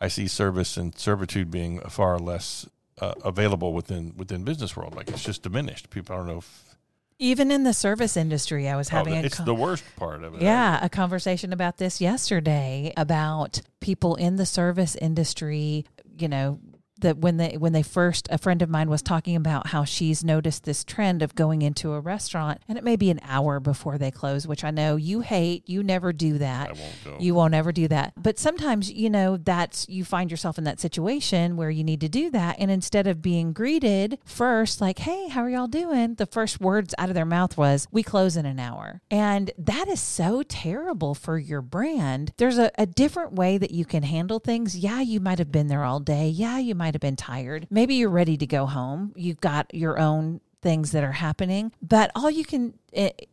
I 0.00 0.08
see 0.08 0.28
service 0.28 0.76
and 0.76 0.96
servitude 0.96 1.50
being 1.50 1.80
far 1.80 2.18
less 2.18 2.68
uh, 3.00 3.14
available 3.24 3.72
within 3.72 4.14
within 4.16 4.44
business 4.44 4.76
world. 4.76 4.94
Like 4.94 5.08
it's 5.08 5.24
just 5.24 5.42
diminished. 5.42 5.90
People 5.90 6.14
I 6.14 6.18
don't 6.18 6.26
know 6.28 6.38
if 6.38 6.75
even 7.18 7.50
in 7.50 7.64
the 7.64 7.72
service 7.72 8.16
industry, 8.16 8.68
I 8.68 8.76
was 8.76 8.90
oh, 8.92 8.96
having 8.96 9.14
oh, 9.14 9.20
it's 9.20 9.38
a, 9.38 9.42
the 9.42 9.54
worst 9.54 9.84
part 9.96 10.22
of 10.22 10.34
it. 10.34 10.42
Yeah, 10.42 10.78
a 10.82 10.88
conversation 10.88 11.52
about 11.52 11.78
this 11.78 12.00
yesterday 12.00 12.92
about 12.96 13.60
people 13.80 14.16
in 14.16 14.36
the 14.36 14.46
service 14.46 14.96
industry, 14.96 15.86
you 16.18 16.28
know, 16.28 16.60
that 17.00 17.18
when 17.18 17.36
they 17.36 17.56
when 17.56 17.72
they 17.72 17.82
first 17.82 18.28
a 18.30 18.38
friend 18.38 18.62
of 18.62 18.68
mine 18.68 18.88
was 18.88 19.02
talking 19.02 19.36
about 19.36 19.68
how 19.68 19.84
she's 19.84 20.24
noticed 20.24 20.64
this 20.64 20.84
trend 20.84 21.22
of 21.22 21.34
going 21.34 21.62
into 21.62 21.92
a 21.92 22.00
restaurant 22.00 22.60
and 22.68 22.78
it 22.78 22.84
may 22.84 22.96
be 22.96 23.10
an 23.10 23.20
hour 23.22 23.60
before 23.60 23.98
they 23.98 24.10
close 24.10 24.46
which 24.46 24.64
i 24.64 24.70
know 24.70 24.96
you 24.96 25.20
hate 25.20 25.66
you 25.68 25.82
never 25.82 26.12
do 26.12 26.38
that. 26.38 26.70
I 26.70 26.72
won't 26.72 27.04
go. 27.04 27.16
you 27.18 27.34
won't 27.34 27.54
ever 27.54 27.72
do 27.72 27.88
that. 27.88 28.12
But 28.16 28.38
sometimes 28.38 28.90
you 28.90 29.10
know 29.10 29.36
that's 29.36 29.88
you 29.88 30.04
find 30.04 30.30
yourself 30.30 30.58
in 30.58 30.64
that 30.64 30.80
situation 30.80 31.56
where 31.56 31.70
you 31.70 31.84
need 31.84 32.00
to 32.00 32.08
do 32.08 32.30
that 32.30 32.56
and 32.58 32.70
instead 32.70 33.06
of 33.06 33.22
being 33.22 33.52
greeted 33.52 34.18
first 34.24 34.80
like 34.80 35.00
hey 35.00 35.28
how 35.28 35.42
are 35.42 35.50
y'all 35.50 35.66
doing? 35.66 36.14
the 36.16 36.26
first 36.26 36.60
words 36.60 36.94
out 36.98 37.08
of 37.08 37.14
their 37.14 37.24
mouth 37.24 37.56
was 37.56 37.86
we 37.90 38.02
close 38.02 38.36
in 38.36 38.46
an 38.46 38.58
hour. 38.58 39.00
And 39.10 39.50
that 39.58 39.88
is 39.88 40.00
so 40.00 40.42
terrible 40.42 41.14
for 41.14 41.38
your 41.38 41.62
brand. 41.62 42.32
There's 42.36 42.58
a, 42.58 42.70
a 42.78 42.86
different 42.86 43.32
way 43.32 43.58
that 43.58 43.70
you 43.70 43.84
can 43.84 44.02
handle 44.02 44.38
things. 44.38 44.76
Yeah 44.76 45.00
you 45.00 45.20
might 45.20 45.38
have 45.38 45.52
been 45.52 45.68
there 45.68 45.84
all 45.84 46.00
day. 46.00 46.28
Yeah 46.28 46.58
you 46.58 46.74
might 46.74 46.85
have 46.94 47.00
been 47.00 47.16
tired 47.16 47.66
maybe 47.70 47.94
you're 47.94 48.10
ready 48.10 48.36
to 48.36 48.46
go 48.46 48.66
home 48.66 49.12
you've 49.16 49.40
got 49.40 49.72
your 49.74 49.98
own 49.98 50.40
things 50.62 50.90
that 50.92 51.04
are 51.04 51.12
happening 51.12 51.70
but 51.82 52.10
all 52.16 52.30
you 52.30 52.44
can 52.44 52.74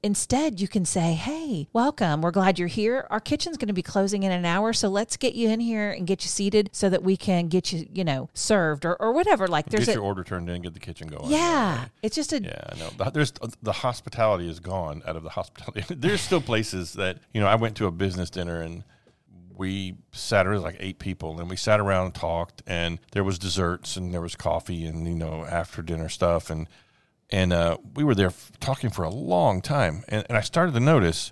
instead 0.03 0.59
you 0.59 0.67
can 0.67 0.85
say 0.85 1.13
hey 1.13 1.67
welcome 1.73 2.21
we're 2.21 2.29
glad 2.29 2.59
you're 2.59 2.67
here 2.67 3.07
our 3.09 3.19
kitchen's 3.19 3.57
going 3.57 3.69
to 3.69 3.73
be 3.73 3.81
closing 3.81 4.23
in 4.23 4.31
an 4.31 4.45
hour 4.45 4.73
so 4.73 4.87
let's 4.89 5.17
get 5.17 5.33
you 5.33 5.49
in 5.49 5.59
here 5.59 5.89
and 5.89 6.05
get 6.05 6.23
you 6.23 6.27
seated 6.27 6.69
so 6.73 6.89
that 6.89 7.01
we 7.01 7.17
can 7.17 7.47
get 7.47 7.71
you 7.71 7.87
you 7.91 8.03
know 8.03 8.29
served 8.33 8.85
or, 8.85 8.95
or 9.01 9.11
whatever 9.13 9.47
like 9.47 9.65
there's 9.67 9.85
get 9.85 9.93
a 9.93 9.95
your 9.95 10.03
order 10.03 10.23
turned 10.23 10.49
in, 10.49 10.61
get 10.61 10.73
the 10.73 10.79
kitchen 10.79 11.07
going. 11.07 11.31
yeah 11.31 11.85
it's 12.03 12.15
just 12.15 12.33
a 12.33 12.41
Yeah, 12.41 12.63
I 12.69 12.75
know. 12.77 13.09
There's 13.11 13.33
uh, 13.41 13.47
the 13.61 13.71
hospitality 13.71 14.49
is 14.49 14.59
gone 14.59 15.01
out 15.07 15.15
of 15.15 15.23
the 15.23 15.29
hospitality. 15.29 15.83
There's 15.95 16.21
still 16.21 16.41
places 16.41 16.93
that 16.93 17.17
you 17.33 17.41
know. 17.41 17.47
I 17.47 17.55
went 17.55 17.77
to 17.77 17.87
a 17.87 17.91
business 17.91 18.29
dinner 18.29 18.61
and 18.61 18.83
we 19.57 19.95
sat. 20.11 20.43
There 20.43 20.57
like 20.59 20.77
eight 20.79 20.99
people, 20.99 21.39
and 21.39 21.49
we 21.49 21.55
sat 21.55 21.79
around 21.79 22.05
and 22.05 22.15
talked. 22.15 22.61
And 22.67 22.99
there 23.11 23.23
was 23.23 23.37
desserts 23.39 23.97
and 23.97 24.13
there 24.13 24.21
was 24.21 24.35
coffee 24.35 24.85
and 24.85 25.07
you 25.07 25.15
know 25.15 25.45
after 25.45 25.81
dinner 25.81 26.09
stuff 26.09 26.49
and 26.49 26.67
and 27.29 27.51
uh, 27.53 27.77
we 27.95 28.03
were 28.03 28.13
there 28.15 28.27
f- 28.27 28.51
talking 28.59 28.89
for 28.91 29.03
a 29.03 29.09
long 29.09 29.61
time. 29.61 30.03
And, 30.07 30.25
and 30.29 30.37
I 30.37 30.41
started 30.41 30.73
to 30.73 30.79
notice. 30.79 31.31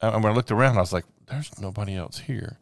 uh, 0.00 0.12
And 0.14 0.22
when 0.22 0.32
I 0.32 0.36
looked 0.36 0.50
around, 0.52 0.76
I 0.76 0.80
was 0.80 0.92
like, 0.92 1.06
"There's 1.26 1.58
nobody 1.58 1.96
else 1.96 2.18
here." 2.18 2.58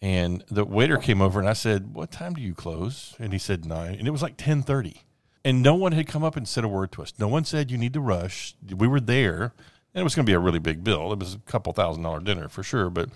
And 0.00 0.44
the 0.50 0.64
waiter 0.64 0.96
came 0.96 1.20
over 1.20 1.38
and 1.40 1.48
I 1.48 1.52
said, 1.52 1.94
"What 1.94 2.10
time 2.10 2.34
do 2.34 2.40
you 2.40 2.54
close?" 2.54 3.14
And 3.18 3.32
he 3.32 3.38
said 3.38 3.64
nine, 3.64 3.94
and 3.96 4.06
it 4.08 4.12
was 4.12 4.22
like 4.22 4.36
ten 4.36 4.62
thirty, 4.62 5.02
and 5.44 5.62
no 5.62 5.74
one 5.74 5.92
had 5.92 6.06
come 6.06 6.24
up 6.24 6.36
and 6.36 6.46
said 6.48 6.64
a 6.64 6.68
word 6.68 6.92
to 6.92 7.02
us. 7.02 7.12
No 7.18 7.28
one 7.28 7.44
said 7.44 7.70
you 7.70 7.78
need 7.78 7.92
to 7.94 8.00
rush. 8.00 8.54
We 8.76 8.86
were 8.88 9.00
there, 9.00 9.52
and 9.92 10.00
it 10.00 10.04
was 10.04 10.14
going 10.14 10.24
to 10.24 10.30
be 10.30 10.34
a 10.34 10.38
really 10.40 10.60
big 10.60 10.82
bill. 10.84 11.12
It 11.12 11.18
was 11.18 11.34
a 11.34 11.38
couple 11.40 11.72
thousand 11.72 12.02
dollar 12.04 12.20
dinner 12.20 12.48
for 12.48 12.62
sure, 12.62 12.90
but 12.90 13.08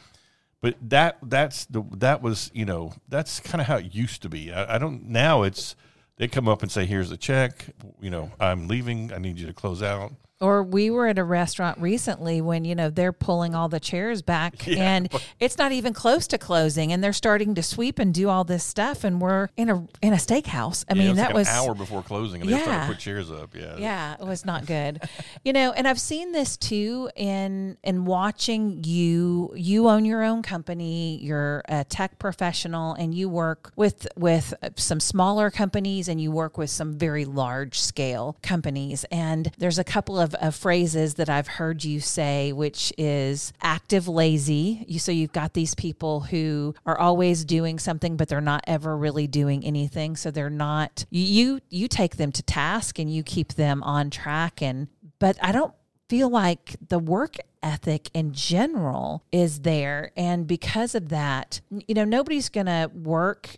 but 0.63 0.77
that 0.81 1.19
that's 1.23 1.67
the 1.67 1.83
that 1.97 2.23
was 2.23 2.51
you 2.55 2.65
know 2.65 2.95
that's 3.09 3.41
kind 3.41 3.61
of 3.61 3.67
how 3.67 3.77
it 3.77 3.95
used 3.95 4.23
to 4.23 4.31
be. 4.31 4.51
I, 4.51 4.77
I 4.77 4.79
don't 4.79 5.09
now. 5.09 5.43
It's 5.43 5.77
they 6.17 6.29
come 6.29 6.49
up 6.49 6.63
and 6.63 6.71
say, 6.73 6.87
"Here's 6.87 7.11
the 7.11 7.17
check. 7.19 7.67
You 8.01 8.11
know, 8.11 8.31
I'm 8.41 8.69
leaving. 8.69 9.13
I 9.13 9.19
need 9.19 9.39
you 9.39 9.47
to 9.47 9.53
close 9.53 9.83
out." 9.83 10.13
Or 10.43 10.63
we 10.63 10.91
were 10.91 11.07
at 11.07 11.19
a 11.19 11.25
restaurant 11.25 11.79
recently 11.79 12.41
when, 12.41 12.65
you 12.65 12.75
know, 12.75 12.91
they're 12.91 13.13
pulling 13.13 13.55
all 13.55 13.69
the 13.69 13.81
chairs 13.81 14.21
back 14.23 14.67
Yeah, 14.73 14.83
and 14.83 15.09
it's 15.41 15.57
not 15.57 15.73
even 15.73 15.93
close 15.95 16.27
to 16.29 16.39
closing 16.39 16.93
and 16.93 17.03
they're 17.03 17.13
starting 17.13 17.55
to 17.55 17.63
sweep 17.63 17.99
and 17.99 18.13
do 18.13 18.29
all 18.29 18.43
this 18.45 18.65
stuff 18.65 19.05
and 19.05 19.21
we're 19.21 19.49
in 19.57 19.71
a 19.71 19.87
in 20.03 20.13
a 20.13 20.17
steakhouse. 20.17 20.85
I 20.91 20.95
Yeah, 20.95 21.07
mean, 21.07 21.17
that 21.17 21.27
like 21.29 21.35
was 21.35 21.49
an 21.49 21.55
hour 21.55 21.75
before 21.75 22.03
closing, 22.03 22.41
and 22.41 22.51
they 22.51 22.55
Yeah. 22.57 22.63
started 22.63 22.81
to 22.81 22.87
put 22.95 22.99
chairs 22.99 23.31
up. 23.31 23.55
Yeah, 23.55 23.77
yeah, 23.79 24.15
it 24.21 24.27
was 24.27 24.45
not 24.45 24.67
good. 24.67 25.01
you 25.45 25.53
know, 25.53 25.73
and 25.73 25.87
I've 25.87 26.01
seen 26.01 26.33
this 26.33 26.57
too 26.57 27.11
in 27.17 27.77
in 27.85 28.05
watching 28.05 28.83
you 28.85 29.53
you 29.55 29.89
own 29.89 30.05
your 30.05 30.23
own 30.23 30.43
company, 30.43 31.19
you're 31.23 31.63
a 31.69 31.85
tech 31.85 32.19
professional 32.19 32.95
and 32.95 33.15
you 33.15 33.29
work 33.29 33.73
with 33.77 34.09
with 34.17 34.53
some 34.77 34.99
smaller 35.01 35.51
companies 35.51 36.09
and 36.09 36.21
you 36.21 36.33
work 36.33 36.59
with 36.59 36.71
some 36.71 36.95
very 36.99 37.25
large 37.25 37.79
scale 37.79 38.37
companies 38.43 39.05
and 39.13 39.51
there's 39.59 39.79
a 39.79 39.85
couple 39.85 40.19
of, 40.19 40.32
of 40.37 40.55
phrases 40.55 41.15
that 41.15 41.29
I've 41.29 41.49
heard 41.49 41.85
you 41.85 42.01
say 42.01 42.53
which 42.53 42.93
is 42.99 43.53
active 43.63 44.09
lazy. 44.09 44.85
You 44.89 44.99
so 44.99 45.13
you've 45.13 45.33
got 45.33 45.55
these 45.55 45.75
people 45.75 46.21
who 46.21 46.75
are 46.87 46.99
always 46.99 47.45
doing 47.45 47.79
something 47.79 48.17
but 48.17 48.29
they're 48.29 48.41
not 48.41 48.65
ever 48.67 48.97
really 48.97 49.27
doing 49.27 49.65
anything 49.65 50.17
so 50.17 50.31
they're 50.31 50.51
not 50.51 51.05
you 51.11 51.61
you 51.71 51.89
take 51.89 52.17
them 52.17 52.33
to 52.33 52.43
task 52.43 52.99
and 52.99 53.13
you 53.13 53.23
keep 53.23 53.55
them 53.55 53.83
on 53.83 54.11
track 54.11 54.63
and 54.63 54.89
but 55.19 55.37
I 55.41 55.53
don't 55.53 55.75
feel 56.09 56.29
like 56.29 56.77
the 56.89 56.99
work 56.99 57.37
ethic 57.63 58.11
in 58.13 58.33
general 58.33 59.25
is 59.33 59.61
there 59.61 60.11
and 60.17 60.47
because 60.47 60.95
of 60.95 61.09
that 61.09 61.61
you 61.71 61.95
know 61.95 62.05
nobody's 62.05 62.49
going 62.49 62.67
to 62.67 62.91
work 62.95 63.57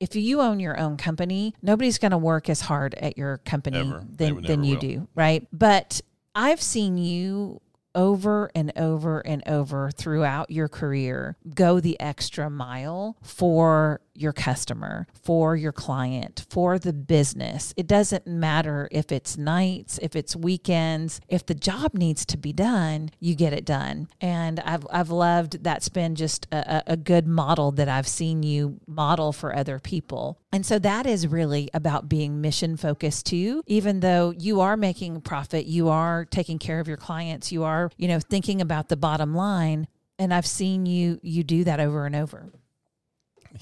if 0.00 0.14
you 0.16 0.40
own 0.40 0.60
your 0.60 0.78
own 0.78 0.96
company 0.96 1.54
nobody's 1.62 1.98
going 1.98 2.10
to 2.10 2.18
work 2.18 2.50
as 2.50 2.60
hard 2.60 2.94
at 2.94 3.16
your 3.16 3.38
company 3.38 3.78
Ever. 3.78 4.04
Than, 4.10 4.42
than 4.42 4.64
you 4.64 4.74
will. 4.74 4.80
do 4.80 5.08
right 5.14 5.46
but 5.52 6.02
i've 6.34 6.62
seen 6.62 6.98
you 6.98 7.60
over 7.94 8.50
and 8.54 8.72
over 8.76 9.20
and 9.20 9.42
over 9.46 9.90
throughout 9.90 10.50
your 10.50 10.68
career 10.68 11.36
go 11.54 11.80
the 11.80 11.98
extra 12.00 12.50
mile 12.50 13.16
for 13.22 14.00
your 14.14 14.32
customer, 14.32 15.06
for 15.22 15.56
your 15.56 15.72
client, 15.72 16.46
for 16.48 16.78
the 16.78 16.92
business. 16.92 17.74
It 17.76 17.86
doesn't 17.86 18.26
matter 18.26 18.88
if 18.92 19.10
it's 19.10 19.36
nights, 19.36 19.98
if 20.00 20.14
it's 20.14 20.36
weekends, 20.36 21.20
if 21.28 21.44
the 21.44 21.54
job 21.54 21.94
needs 21.94 22.24
to 22.26 22.36
be 22.36 22.52
done, 22.52 23.10
you 23.18 23.34
get 23.34 23.52
it 23.52 23.64
done. 23.64 24.08
And 24.20 24.60
I've, 24.60 24.86
I've 24.90 25.10
loved 25.10 25.64
that's 25.64 25.88
been 25.88 26.14
just 26.14 26.46
a, 26.52 26.82
a- 26.86 26.96
good 27.04 27.26
model 27.26 27.72
that 27.72 27.88
I've 27.88 28.06
seen 28.06 28.42
you 28.44 28.80
model 28.86 29.32
for 29.32 29.54
other 29.54 29.78
people. 29.80 30.38
And 30.52 30.64
so 30.64 30.78
that 30.78 31.06
is 31.06 31.26
really 31.26 31.68
about 31.74 32.08
being 32.08 32.40
mission 32.40 32.76
focused 32.76 33.26
too, 33.26 33.62
even 33.66 34.00
though 34.00 34.30
you 34.30 34.60
are 34.60 34.76
making 34.76 35.20
profit, 35.22 35.66
you 35.66 35.88
are 35.88 36.24
taking 36.24 36.58
care 36.58 36.78
of 36.78 36.86
your 36.86 36.96
clients, 36.96 37.50
you 37.50 37.64
are, 37.64 37.83
you 37.96 38.08
know, 38.08 38.20
thinking 38.20 38.60
about 38.60 38.88
the 38.88 38.96
bottom 38.96 39.34
line. 39.34 39.86
And 40.18 40.32
I've 40.32 40.46
seen 40.46 40.86
you 40.86 41.18
you 41.22 41.42
do 41.42 41.64
that 41.64 41.80
over 41.80 42.06
and 42.06 42.14
over. 42.14 42.52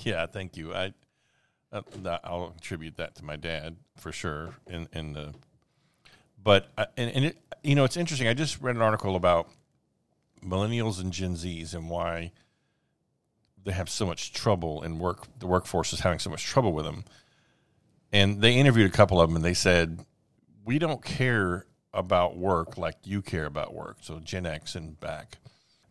Yeah, 0.01 0.27
thank 0.27 0.57
you. 0.57 0.75
I 0.75 0.93
uh, 1.73 1.83
I'll 2.25 2.55
attribute 2.57 2.97
that 2.99 3.15
to 3.17 3.25
my 3.25 3.37
dad 3.37 3.77
for 3.97 4.13
sure. 4.13 4.51
In 4.69 4.89
in 4.93 5.15
the, 5.15 5.35
but 6.43 6.69
uh, 6.77 6.87
and 6.97 7.11
and 7.11 7.25
it 7.27 7.39
you 7.63 7.75
know 7.75 7.85
it's 7.85 7.97
interesting. 7.97 8.29
I 8.29 8.35
just 8.35 8.61
read 8.61 8.77
an 8.77 8.83
article 8.83 9.17
about 9.17 9.49
millennials 10.45 11.01
and 11.01 11.13
Gen 11.13 11.35
Zs 11.35 11.75
and 11.75 11.89
why 11.89 12.33
they 13.65 13.73
have 13.73 13.89
so 13.89 14.05
much 14.05 14.33
trouble 14.33 14.83
in 14.83 14.99
work. 14.99 15.27
The 15.39 15.47
workforce 15.47 15.93
is 15.93 16.01
having 16.01 16.19
so 16.19 16.31
much 16.31 16.45
trouble 16.45 16.73
with 16.73 16.85
them. 16.85 17.05
And 18.13 18.43
they 18.43 18.55
interviewed 18.55 18.91
a 18.91 18.95
couple 18.95 19.21
of 19.21 19.29
them, 19.29 19.37
and 19.37 19.45
they 19.45 19.55
said, 19.55 20.05
"We 20.65 20.79
don't 20.79 21.03
care 21.03 21.65
about 21.95 22.37
work 22.37 22.79
like 22.79 22.97
you 23.05 23.23
care 23.23 23.47
about 23.47 23.75
work." 23.75 23.99
So 24.01 24.19
Gen 24.19 24.47
X 24.47 24.75
and 24.75 24.99
back. 24.99 25.39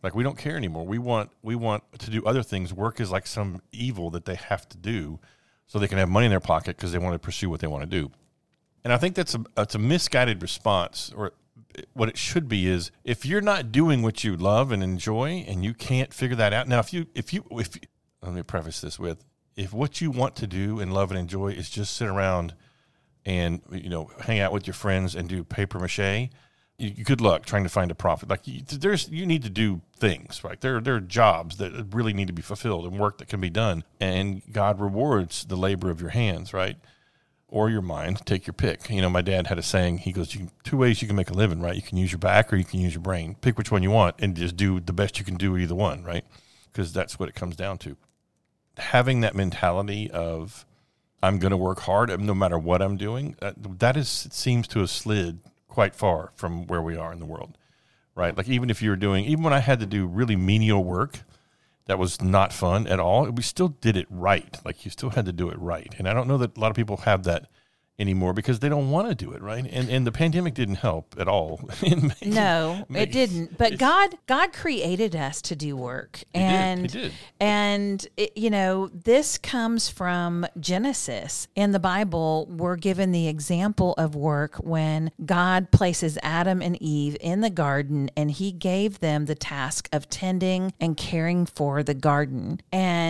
Like 0.02 0.14
we 0.14 0.24
don't 0.24 0.38
care 0.38 0.56
anymore. 0.56 0.84
We 0.84 0.98
want 0.98 1.30
we 1.42 1.54
want 1.54 1.84
to 2.00 2.10
do 2.10 2.24
other 2.24 2.42
things. 2.42 2.72
Work 2.72 3.00
is 3.00 3.10
like 3.10 3.26
some 3.26 3.62
evil 3.70 4.10
that 4.10 4.24
they 4.24 4.34
have 4.34 4.68
to 4.70 4.76
do 4.76 5.20
so 5.66 5.78
they 5.78 5.88
can 5.88 5.98
have 5.98 6.08
money 6.08 6.26
in 6.26 6.30
their 6.30 6.40
pocket 6.40 6.76
because 6.76 6.92
they 6.92 6.98
want 6.98 7.14
to 7.14 7.18
pursue 7.18 7.48
what 7.48 7.60
they 7.60 7.66
want 7.66 7.82
to 7.82 7.88
do. 7.88 8.10
And 8.84 8.92
i 8.92 8.98
think 8.98 9.14
that's 9.14 9.34
a 9.34 9.44
it's 9.56 9.76
a 9.76 9.78
misguided 9.78 10.42
response 10.42 11.12
or 11.16 11.32
what 11.94 12.08
it 12.08 12.18
should 12.18 12.48
be 12.48 12.68
is 12.68 12.90
if 13.04 13.24
you're 13.24 13.40
not 13.40 13.72
doing 13.72 14.02
what 14.02 14.24
you 14.24 14.36
love 14.36 14.72
and 14.72 14.82
enjoy 14.82 15.44
and 15.48 15.64
you 15.64 15.72
can't 15.72 16.12
figure 16.12 16.36
that 16.36 16.52
out 16.52 16.68
now 16.68 16.78
if 16.78 16.92
you 16.92 17.06
if 17.14 17.32
you 17.32 17.44
if 17.52 17.78
let 18.22 18.34
me 18.34 18.42
preface 18.42 18.80
this 18.80 18.98
with 18.98 19.24
if 19.56 19.72
what 19.72 20.00
you 20.00 20.10
want 20.10 20.36
to 20.36 20.46
do 20.46 20.80
and 20.80 20.92
love 20.92 21.10
and 21.10 21.18
enjoy 21.18 21.48
is 21.48 21.70
just 21.70 21.96
sit 21.96 22.08
around 22.08 22.54
and 23.24 23.60
you 23.70 23.88
know 23.88 24.10
hang 24.20 24.40
out 24.40 24.52
with 24.52 24.66
your 24.66 24.74
friends 24.74 25.14
and 25.14 25.28
do 25.28 25.44
paper 25.44 25.78
mache 25.78 26.30
you, 26.82 27.04
good 27.04 27.20
luck 27.20 27.44
trying 27.44 27.62
to 27.62 27.68
find 27.68 27.90
a 27.90 27.94
profit. 27.94 28.28
Like 28.28 28.46
you, 28.46 28.62
there's 28.62 29.08
you 29.08 29.24
need 29.26 29.42
to 29.44 29.50
do 29.50 29.80
things 29.96 30.42
right? 30.44 30.60
There 30.60 30.80
there 30.80 30.96
are 30.96 31.00
jobs 31.00 31.56
that 31.56 31.72
really 31.92 32.12
need 32.12 32.26
to 32.26 32.32
be 32.32 32.42
fulfilled 32.42 32.86
and 32.86 32.98
work 32.98 33.18
that 33.18 33.28
can 33.28 33.40
be 33.40 33.50
done 33.50 33.84
and 34.00 34.42
god 34.52 34.80
rewards 34.80 35.44
the 35.44 35.56
labor 35.56 35.90
of 35.90 36.00
your 36.00 36.10
hands 36.10 36.52
right? 36.52 36.76
Or 37.48 37.68
your 37.68 37.82
mind 37.82 38.24
take 38.24 38.46
your 38.46 38.54
pick. 38.54 38.88
You 38.90 39.02
know 39.02 39.10
my 39.10 39.22
dad 39.22 39.46
had 39.46 39.58
a 39.58 39.62
saying 39.62 39.98
he 39.98 40.12
goes 40.12 40.32
can, 40.34 40.50
two 40.64 40.76
ways 40.76 41.00
you 41.00 41.08
can 41.08 41.16
make 41.16 41.30
a 41.30 41.34
living 41.34 41.60
right? 41.60 41.76
You 41.76 41.82
can 41.82 41.98
use 41.98 42.12
your 42.12 42.18
back 42.18 42.52
or 42.52 42.56
you 42.56 42.64
can 42.64 42.80
use 42.80 42.94
your 42.94 43.02
brain. 43.02 43.36
Pick 43.40 43.58
which 43.58 43.70
one 43.70 43.82
you 43.82 43.90
want 43.90 44.16
and 44.18 44.34
just 44.34 44.56
do 44.56 44.80
the 44.80 44.92
best 44.92 45.18
you 45.18 45.24
can 45.24 45.36
do 45.36 45.56
either 45.56 45.74
one 45.74 46.02
right? 46.04 46.24
Because 46.72 46.92
that's 46.92 47.18
what 47.18 47.28
it 47.28 47.34
comes 47.34 47.56
down 47.56 47.78
to. 47.78 47.96
Having 48.78 49.20
that 49.20 49.34
mentality 49.34 50.10
of 50.10 50.64
I'm 51.22 51.38
going 51.38 51.50
to 51.52 51.56
work 51.56 51.80
hard 51.80 52.18
no 52.20 52.34
matter 52.34 52.58
what 52.58 52.82
I'm 52.82 52.96
doing. 52.96 53.36
Uh, 53.40 53.52
that 53.56 53.96
is 53.96 54.28
seems 54.30 54.66
to 54.68 54.80
have 54.80 54.90
slid 54.90 55.38
quite 55.68 55.94
far 55.94 56.32
from 56.36 56.66
where 56.66 56.82
we 56.82 56.96
are 56.96 57.12
in 57.12 57.20
the 57.20 57.26
world, 57.26 57.56
right? 58.14 58.36
Like 58.36 58.48
even 58.48 58.70
if 58.70 58.82
you 58.82 58.90
were 58.90 58.96
doing, 58.96 59.24
even 59.24 59.44
when 59.44 59.52
I 59.52 59.60
had 59.60 59.80
to 59.80 59.86
do 59.86 60.06
really 60.06 60.36
menial 60.36 60.82
work 60.84 61.20
that 61.86 61.98
was 61.98 62.20
not 62.20 62.52
fun 62.52 62.86
at 62.86 63.00
all, 63.00 63.30
we 63.30 63.42
still 63.42 63.68
did 63.68 63.96
it 63.96 64.06
right. 64.10 64.58
Like 64.64 64.84
you 64.84 64.90
still 64.90 65.10
had 65.10 65.26
to 65.26 65.32
do 65.32 65.48
it 65.48 65.58
right, 65.58 65.94
and 65.98 66.08
I 66.08 66.12
don't 66.12 66.28
know 66.28 66.38
that 66.38 66.56
a 66.56 66.60
lot 66.60 66.70
of 66.70 66.76
people 66.76 66.98
have 66.98 67.24
that 67.24 67.46
anymore 67.98 68.32
because 68.32 68.58
they 68.60 68.68
don't 68.68 68.90
want 68.90 69.08
to 69.08 69.14
do 69.14 69.32
it, 69.32 69.42
right? 69.42 69.64
And 69.70 69.88
and 69.88 70.06
the 70.06 70.12
pandemic 70.12 70.54
didn't 70.54 70.76
help 70.76 71.14
at 71.18 71.28
all. 71.28 71.68
in 71.82 72.08
making- 72.08 72.34
No, 72.34 72.84
it 72.90 73.12
didn't. 73.12 73.58
But 73.58 73.78
God, 73.78 74.16
God 74.26 74.52
created 74.52 75.14
us 75.14 75.40
to 75.42 75.56
do 75.56 75.76
work, 75.76 76.18
He 76.32 76.40
did, 76.40 76.42
and 76.42 76.88
did. 76.92 77.12
and 77.40 78.06
it, 78.16 78.36
you 78.36 78.50
know 78.50 78.88
this 78.88 79.38
comes 79.38 79.88
from 79.88 80.46
Genesis. 80.58 81.48
In 81.54 81.72
the 81.72 81.78
Bible, 81.78 82.46
we're 82.50 82.76
given 82.76 83.12
the 83.12 83.28
example 83.28 83.94
of 83.98 84.14
work 84.16 84.56
when 84.56 85.10
God 85.24 85.70
places 85.70 86.18
Adam 86.22 86.60
and 86.62 86.80
Eve 86.82 87.16
in 87.20 87.40
the 87.40 87.50
garden, 87.50 88.10
and 88.16 88.30
He 88.30 88.52
gave 88.52 89.00
them 89.00 89.26
the 89.26 89.34
task 89.34 89.88
of 89.92 90.08
tending 90.08 90.72
and 90.80 90.96
caring 90.96 91.46
for 91.46 91.82
the 91.82 91.94
garden. 91.94 92.60
And 92.72 93.01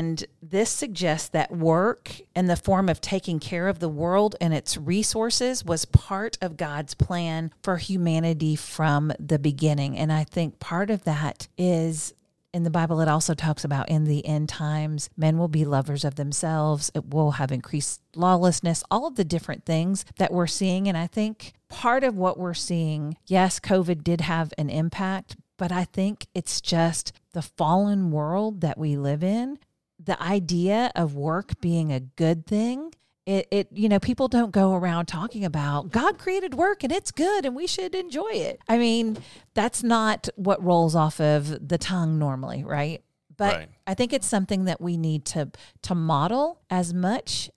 this 0.42 0.70
suggests 0.70 1.28
that 1.30 1.50
work 1.50 2.20
in 2.34 2.46
the 2.46 2.56
form 2.56 2.88
of 2.88 3.00
taking 3.00 3.38
care 3.38 3.68
of 3.68 3.78
the 3.78 3.88
world 3.88 4.36
and 4.40 4.54
its 4.54 4.76
resources 4.76 5.64
was 5.64 5.84
part 5.84 6.38
of 6.40 6.56
God's 6.56 6.94
plan 6.94 7.52
for 7.62 7.76
humanity 7.76 8.56
from 8.56 9.12
the 9.18 9.38
beginning. 9.38 9.96
And 9.96 10.12
I 10.12 10.24
think 10.24 10.58
part 10.58 10.90
of 10.90 11.04
that 11.04 11.48
is 11.56 12.14
in 12.52 12.64
the 12.64 12.70
Bible, 12.70 13.00
it 13.00 13.08
also 13.08 13.32
talks 13.32 13.64
about 13.64 13.88
in 13.88 14.04
the 14.04 14.26
end 14.26 14.48
times, 14.48 15.08
men 15.16 15.38
will 15.38 15.48
be 15.48 15.64
lovers 15.64 16.04
of 16.04 16.16
themselves. 16.16 16.90
It 16.94 17.12
will 17.14 17.32
have 17.32 17.50
increased 17.50 18.02
lawlessness, 18.14 18.84
all 18.90 19.06
of 19.06 19.16
the 19.16 19.24
different 19.24 19.64
things 19.64 20.04
that 20.18 20.32
we're 20.32 20.46
seeing. 20.46 20.86
And 20.86 20.96
I 20.96 21.06
think 21.06 21.54
part 21.70 22.04
of 22.04 22.18
what 22.18 22.38
we're 22.38 22.52
seeing, 22.52 23.16
yes, 23.26 23.58
COVID 23.58 24.04
did 24.04 24.20
have 24.20 24.52
an 24.58 24.68
impact, 24.68 25.36
but 25.56 25.72
I 25.72 25.84
think 25.84 26.26
it's 26.34 26.60
just 26.60 27.12
the 27.32 27.42
fallen 27.42 28.10
world 28.10 28.60
that 28.60 28.76
we 28.76 28.96
live 28.96 29.24
in. 29.24 29.58
The 30.04 30.20
idea 30.22 30.90
of 30.96 31.14
work 31.14 31.60
being 31.60 31.92
a 31.92 32.00
good 32.00 32.46
thing 32.46 32.92
it, 33.24 33.46
it 33.52 33.68
you 33.72 33.88
know 33.88 34.00
people 34.00 34.26
don't 34.26 34.50
go 34.50 34.74
around 34.74 35.06
talking 35.06 35.44
about 35.44 35.92
god 35.92 36.18
created 36.18 36.54
work 36.54 36.82
and 36.82 36.90
it's 36.90 37.12
good 37.12 37.46
and 37.46 37.54
we 37.54 37.68
should 37.68 37.94
enjoy 37.94 38.30
it 38.32 38.60
i 38.68 38.76
mean 38.76 39.16
that's 39.54 39.84
not 39.84 40.28
what 40.34 40.60
rolls 40.60 40.96
off 40.96 41.20
of 41.20 41.68
the 41.68 41.78
tongue 41.78 42.18
normally 42.18 42.64
right 42.64 43.00
but 43.36 43.54
Right. 43.54 43.68
i 43.86 43.94
think 43.94 44.12
it's 44.12 44.26
something 44.26 44.64
that 44.64 44.80
we 44.80 44.96
need 44.96 45.24
to 45.26 45.52
to 45.82 45.94
model 45.94 46.62
as 46.68 46.92
much 46.92 47.48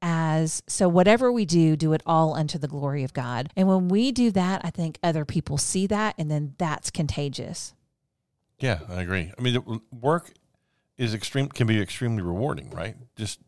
as 0.00 0.60
so 0.66 0.88
whatever 0.88 1.30
we 1.30 1.44
do 1.44 1.76
do 1.76 1.92
it 1.92 2.02
all 2.04 2.34
unto 2.34 2.58
the 2.58 2.66
glory 2.66 3.04
of 3.04 3.12
god 3.12 3.48
and 3.54 3.68
when 3.68 3.86
we 3.86 4.10
do 4.10 4.32
that 4.32 4.60
i 4.64 4.70
think 4.70 4.98
other 5.04 5.24
people 5.24 5.56
see 5.56 5.86
that 5.86 6.16
and 6.18 6.32
then 6.32 6.54
that's 6.58 6.90
contagious 6.90 7.74
Yeah, 8.58 8.80
I 8.88 9.02
agree. 9.02 9.32
I 9.36 9.40
mean, 9.42 9.80
work 9.90 10.32
is 11.02 11.14
extreme 11.14 11.48
can 11.48 11.66
be 11.66 11.80
extremely 11.80 12.22
rewarding, 12.22 12.70
right? 12.70 12.94
Just 13.16 13.40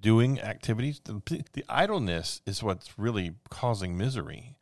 doing 0.00 0.40
activities. 0.40 1.00
The, 1.04 1.44
the 1.52 1.64
idleness 1.68 2.42
is 2.46 2.64
what's 2.64 2.98
really 2.98 3.34
causing 3.48 3.96
misery, 3.96 4.56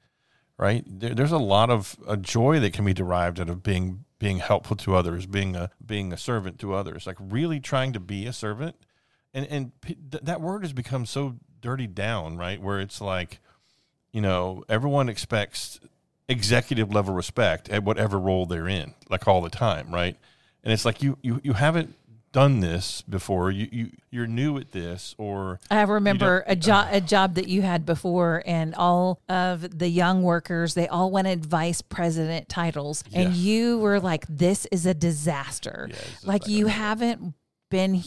right? 0.59 0.85
There, 0.87 1.15
there's 1.15 1.33
a 1.33 1.39
lot 1.39 1.71
of 1.71 1.97
a 2.07 2.19
joy 2.19 2.61
that 2.61 2.75
can 2.75 2.85
be 2.85 2.93
derived 2.93 3.41
out 3.41 3.49
of 3.49 3.63
being 3.63 4.05
being 4.19 4.39
helpful 4.39 4.77
to 4.77 4.95
others, 4.95 5.25
being 5.25 5.57
a 5.57 5.71
being 5.85 6.13
a 6.13 6.19
servant 6.19 6.59
to 6.59 6.75
others, 6.75 7.07
like 7.07 7.17
really 7.19 7.61
trying 7.61 7.95
to 7.95 8.01
be 8.01 8.27
a 8.27 8.33
servant. 8.33 8.77
And 9.33 9.47
and 9.47 9.81
p- 9.81 9.97
th- 10.11 10.25
that 10.25 10.43
word 10.43 10.65
has 10.65 10.75
become 10.75 11.07
so 11.07 11.37
dirty 11.63 11.87
down, 11.87 12.37
right? 12.37 12.61
Where 12.61 12.79
it's 12.79 13.01
like, 13.01 13.41
you 14.13 14.21
know, 14.21 14.65
everyone 14.69 15.09
expects 15.09 15.81
executive 16.29 16.93
level 16.93 17.15
respect 17.15 17.71
at 17.71 17.85
whatever 17.85 18.19
role 18.19 18.45
they're 18.45 18.69
in, 18.69 18.93
like 19.09 19.27
all 19.27 19.41
the 19.41 19.49
time, 19.49 19.91
right? 19.91 20.19
And 20.63 20.75
it's 20.75 20.85
like 20.85 21.03
you 21.03 21.17
you 21.23 21.41
you 21.43 21.55
haven't 21.55 21.95
done 22.35 22.61
this 22.61 23.01
before. 23.03 23.51
You 23.51 23.69
you 23.73 23.91
you're 24.11 24.27
new 24.27 24.59
at 24.59 24.73
this, 24.73 25.15
or 25.17 25.61
I 25.71 25.83
remember 25.83 26.45
a 26.47 26.55
job 26.55 26.89
uh-huh. 26.89 26.97
a 26.97 27.01
job 27.01 27.35
that 27.37 27.49
you 27.49 27.63
had 27.63 27.87
before, 27.87 28.43
and 28.45 28.75
all 28.75 29.21
of 29.29 29.79
the 29.79 29.89
young 29.89 30.23
workers 30.23 30.75
they 30.75 30.89
all 30.89 31.11
wanted 31.11 31.47
vice 31.47 31.81
president 31.81 32.51
titles, 32.51 33.03
and 33.15 33.35
Yeah. 33.35 33.41
you 33.41 33.79
were 33.79 34.01
like, 34.01 34.27
"This 34.29 34.67
is 34.71 34.85
a 34.85 34.93
disaster." 34.93 35.89
Yeah, 35.91 35.97
like 36.25 36.47
you 36.49 36.67
haven't 36.67 37.35
been 37.71 38.03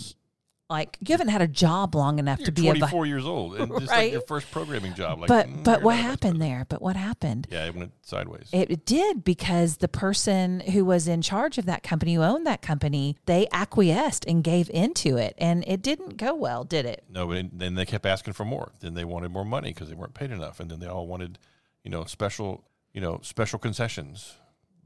like 0.70 0.98
you 1.08 1.14
haven't 1.14 1.30
had 1.30 1.42
a 1.42 1.48
job 1.48 1.96
long 1.96 2.20
enough 2.20 2.40
you're 2.40 2.48
to 2.48 2.52
be 2.52 2.68
a 2.68 2.72
24 2.74 2.90
vice. 3.04 3.08
years 3.08 3.26
old, 3.26 3.56
and 3.56 3.72
just 3.80 3.90
Right. 3.92 4.04
like 4.06 4.12
your 4.12 4.22
first 4.22 4.52
programming 4.52 4.94
job. 4.96 5.20
Like, 5.20 5.28
But 5.30 5.48
mm, 5.48 5.64
but 5.64 5.82
what 5.82 5.94
a 5.94 6.02
happened 6.02 6.42
there? 6.42 6.66
But 6.68 6.82
what 6.82 6.96
happened? 6.96 7.48
Yeah, 7.50 7.66
it 7.68 7.76
went 7.76 7.94
sideways. 8.06 8.50
It, 8.52 8.70
it 8.70 8.86
did 8.86 9.24
because 9.24 9.78
the 9.78 9.88
person 9.88 10.60
who 10.60 10.84
was 10.84 11.08
in 11.08 11.22
charge 11.22 11.58
of 11.58 11.66
that 11.68 11.84
company, 11.84 12.16
who 12.16 12.22
owned 12.24 12.46
that 12.48 12.62
company, 12.62 13.16
they 13.26 13.48
acquiesced 13.54 14.26
and 14.26 14.44
gave 14.44 14.70
into 14.72 15.16
it, 15.18 15.36
and 15.38 15.64
it 15.68 15.82
didn't 15.82 16.18
go 16.18 16.36
well, 16.36 16.64
did 16.66 16.86
it? 16.86 17.04
No, 17.10 17.28
but 17.28 17.46
then 17.54 17.76
they 17.76 17.86
kept 17.86 18.06
asking 18.06 18.34
for 18.34 18.44
more. 18.46 18.72
Then 18.82 18.94
they 18.94 19.06
wanted 19.06 19.32
more 19.32 19.46
money 19.46 19.74
because 19.74 19.88
they 19.90 19.96
weren't 19.96 20.14
paid 20.14 20.32
enough, 20.32 20.60
and 20.60 20.70
then 20.70 20.80
they 20.80 20.88
all 20.88 21.08
wanted, 21.08 21.40
you 21.84 21.92
know, 21.92 22.04
special, 22.04 22.66
you 22.94 23.00
know, 23.00 23.20
special 23.24 23.58
concessions 23.60 24.36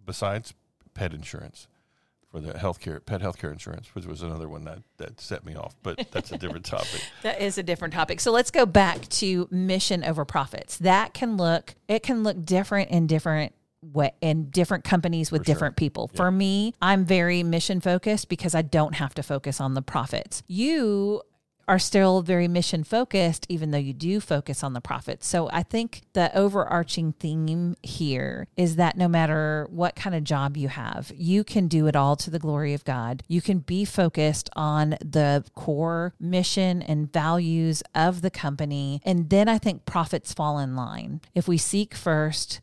besides 0.05 0.53
pet 0.93 1.13
insurance 1.13 1.67
for 2.31 2.39
the 2.39 2.53
healthcare 2.53 3.03
pet 3.05 3.21
healthcare 3.21 3.51
insurance, 3.51 3.93
which 3.93 4.05
was 4.05 4.21
another 4.21 4.47
one 4.47 4.63
that 4.63 4.79
that 4.97 5.19
set 5.19 5.45
me 5.45 5.55
off. 5.55 5.75
But 5.83 6.07
that's 6.11 6.31
a 6.31 6.37
different 6.37 6.65
topic. 6.65 7.01
That 7.23 7.41
is 7.41 7.57
a 7.57 7.63
different 7.63 7.93
topic. 7.93 8.19
So 8.19 8.31
let's 8.31 8.49
go 8.49 8.65
back 8.65 9.07
to 9.09 9.47
mission 9.51 10.03
over 10.03 10.25
profits. 10.25 10.77
That 10.77 11.13
can 11.13 11.37
look 11.37 11.75
it 11.87 12.03
can 12.03 12.23
look 12.23 12.43
different 12.43 12.89
in 12.89 13.05
different 13.07 13.53
way 13.81 14.11
in 14.21 14.49
different 14.49 14.83
companies 14.83 15.31
with 15.31 15.41
For 15.41 15.45
sure. 15.45 15.53
different 15.55 15.75
people. 15.75 16.09
For 16.13 16.31
me, 16.31 16.73
I'm 16.81 17.05
very 17.05 17.43
mission 17.43 17.81
focused 17.81 18.29
because 18.29 18.55
I 18.55 18.61
don't 18.61 18.95
have 18.95 19.13
to 19.15 19.23
focus 19.23 19.59
on 19.59 19.73
the 19.73 19.81
profits. 19.81 20.43
You 20.47 21.21
are 21.71 21.79
still 21.79 22.21
very 22.21 22.49
mission 22.49 22.83
focused 22.83 23.45
even 23.47 23.71
though 23.71 23.77
you 23.77 23.93
do 23.93 24.19
focus 24.19 24.61
on 24.61 24.73
the 24.73 24.81
profits. 24.81 25.25
So 25.25 25.49
I 25.53 25.63
think 25.63 26.01
the 26.11 26.37
overarching 26.37 27.13
theme 27.13 27.77
here 27.81 28.49
is 28.57 28.75
that 28.75 28.97
no 28.97 29.07
matter 29.07 29.67
what 29.69 29.95
kind 29.95 30.13
of 30.13 30.25
job 30.25 30.57
you 30.57 30.67
have, 30.67 31.13
you 31.15 31.45
can 31.45 31.69
do 31.69 31.87
it 31.87 31.95
all 31.95 32.17
to 32.17 32.29
the 32.29 32.39
glory 32.39 32.73
of 32.73 32.83
God. 32.83 33.23
You 33.29 33.41
can 33.41 33.59
be 33.59 33.85
focused 33.85 34.49
on 34.53 34.97
the 34.99 35.45
core 35.55 36.13
mission 36.19 36.81
and 36.81 37.11
values 37.13 37.83
of 37.95 38.21
the 38.21 38.31
company 38.31 38.99
and 39.05 39.29
then 39.29 39.47
I 39.47 39.57
think 39.57 39.85
profits 39.85 40.33
fall 40.33 40.59
in 40.59 40.75
line. 40.75 41.21
If 41.33 41.47
we 41.47 41.57
seek 41.57 41.95
first 41.95 42.59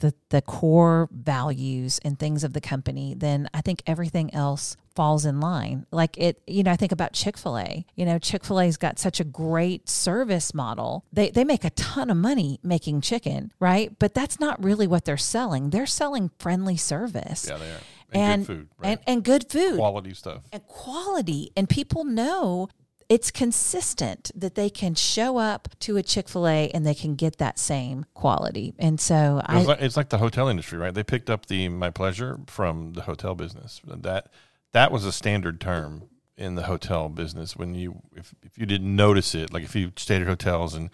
the 0.00 0.12
the 0.30 0.42
core 0.42 1.08
values 1.12 2.00
and 2.04 2.18
things 2.18 2.44
of 2.44 2.52
the 2.52 2.60
company, 2.60 3.14
then 3.16 3.48
I 3.54 3.60
think 3.60 3.82
everything 3.86 4.32
else 4.34 4.76
falls 4.94 5.24
in 5.24 5.40
line. 5.40 5.86
Like 5.92 6.18
it, 6.18 6.42
you 6.46 6.62
know, 6.62 6.72
I 6.72 6.76
think 6.76 6.92
about 6.92 7.12
Chick-fil-A. 7.12 7.86
You 7.94 8.04
know, 8.04 8.18
Chick-fil-A's 8.18 8.76
got 8.76 8.98
such 8.98 9.20
a 9.20 9.24
great 9.24 9.88
service 9.88 10.52
model. 10.52 11.04
They 11.12 11.30
they 11.30 11.44
make 11.44 11.64
a 11.64 11.70
ton 11.70 12.10
of 12.10 12.16
money 12.16 12.58
making 12.62 13.00
chicken, 13.02 13.52
right? 13.60 13.96
But 13.98 14.12
that's 14.14 14.40
not 14.40 14.62
really 14.62 14.86
what 14.86 15.04
they're 15.04 15.16
selling. 15.16 15.70
They're 15.70 15.86
selling 15.86 16.30
friendly 16.38 16.76
service. 16.76 17.46
Yeah, 17.48 17.56
they 17.58 17.70
are. 17.70 17.80
And, 18.12 18.22
And, 18.22 18.46
good 18.46 18.56
food, 18.56 18.68
right? 18.78 18.88
and 18.90 19.00
and 19.06 19.24
good 19.24 19.48
food 19.50 19.76
Quality 19.76 20.14
stuff. 20.14 20.42
and 20.52 20.66
quality 20.66 21.52
and 21.56 21.68
people 21.68 22.04
know 22.04 22.68
it's 23.10 23.32
consistent 23.32 24.30
that 24.36 24.54
they 24.54 24.70
can 24.70 24.94
show 24.94 25.36
up 25.36 25.68
to 25.80 25.96
a 25.96 26.02
Chick-fil-A 26.02 26.70
and 26.70 26.86
they 26.86 26.94
can 26.94 27.16
get 27.16 27.38
that 27.38 27.58
same 27.58 28.06
quality. 28.14 28.72
And 28.78 29.00
so 29.00 29.42
It's 29.48 29.48
I 29.48 29.62
like, 29.62 29.80
it's 29.82 29.96
like 29.96 30.10
the 30.10 30.18
hotel 30.18 30.46
industry, 30.46 30.78
right? 30.78 30.94
They 30.94 31.02
picked 31.02 31.28
up 31.28 31.46
the 31.46 31.68
my 31.68 31.90
pleasure 31.90 32.38
from 32.46 32.92
the 32.92 33.02
hotel 33.02 33.34
business. 33.34 33.80
That 33.84 34.30
that 34.72 34.92
was 34.92 35.04
a 35.04 35.10
standard 35.10 35.60
term 35.60 36.04
in 36.36 36.54
the 36.54 36.62
hotel 36.62 37.08
business. 37.08 37.56
When 37.56 37.74
you 37.74 38.00
if, 38.14 38.32
if 38.44 38.56
you 38.56 38.64
didn't 38.64 38.94
notice 38.94 39.34
it, 39.34 39.52
like 39.52 39.64
if 39.64 39.74
you 39.74 39.90
stayed 39.96 40.22
at 40.22 40.28
hotels 40.28 40.76
and 40.76 40.88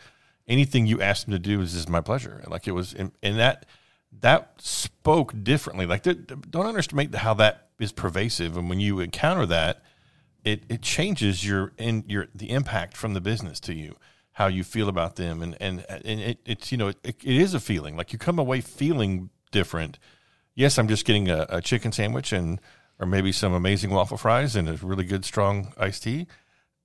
anything 0.48 0.86
you 0.86 1.02
asked 1.02 1.26
them 1.26 1.32
to 1.32 1.38
do 1.38 1.60
is 1.60 1.74
just 1.74 1.90
my 1.90 2.00
pleasure, 2.00 2.42
like 2.48 2.66
it 2.66 2.72
was, 2.72 2.94
and, 2.94 3.12
and 3.22 3.38
that 3.38 3.66
that 4.20 4.54
spoke 4.56 5.34
differently. 5.44 5.84
Like 5.84 6.02
don't 6.02 6.66
underestimate 6.66 7.14
how 7.14 7.34
that 7.34 7.68
is 7.78 7.92
pervasive, 7.92 8.56
and 8.56 8.70
when 8.70 8.80
you 8.80 9.00
encounter 9.00 9.44
that, 9.44 9.82
it 10.46 10.62
it 10.68 10.80
changes 10.80 11.44
your 11.44 11.72
in 11.76 12.04
your 12.06 12.28
the 12.34 12.50
impact 12.50 12.96
from 12.96 13.12
the 13.12 13.20
business 13.20 13.60
to 13.60 13.74
you 13.74 13.96
how 14.32 14.46
you 14.46 14.62
feel 14.62 14.88
about 14.88 15.16
them. 15.16 15.42
And 15.42 15.56
and 15.60 15.84
and 15.88 16.20
it, 16.20 16.38
it's 16.46 16.70
you 16.70 16.78
know 16.78 16.88
it, 16.88 16.98
it 17.04 17.24
is 17.24 17.52
a 17.52 17.60
feeling. 17.60 17.96
Like 17.96 18.12
you 18.12 18.18
come 18.18 18.38
away 18.38 18.60
feeling 18.60 19.30
different. 19.50 19.98
Yes 20.54 20.78
i'm 20.78 20.88
just 20.88 21.04
getting 21.04 21.28
a, 21.28 21.46
a 21.50 21.60
chicken 21.60 21.92
sandwich 21.92 22.32
and 22.32 22.60
or 22.98 23.06
maybe 23.06 23.32
some 23.32 23.52
amazing 23.52 23.90
waffle 23.90 24.16
fries 24.16 24.56
and 24.56 24.68
a 24.68 24.74
really 24.74 25.04
good 25.04 25.24
strong 25.24 25.72
iced 25.76 26.04
tea. 26.04 26.26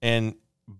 And 0.01 0.35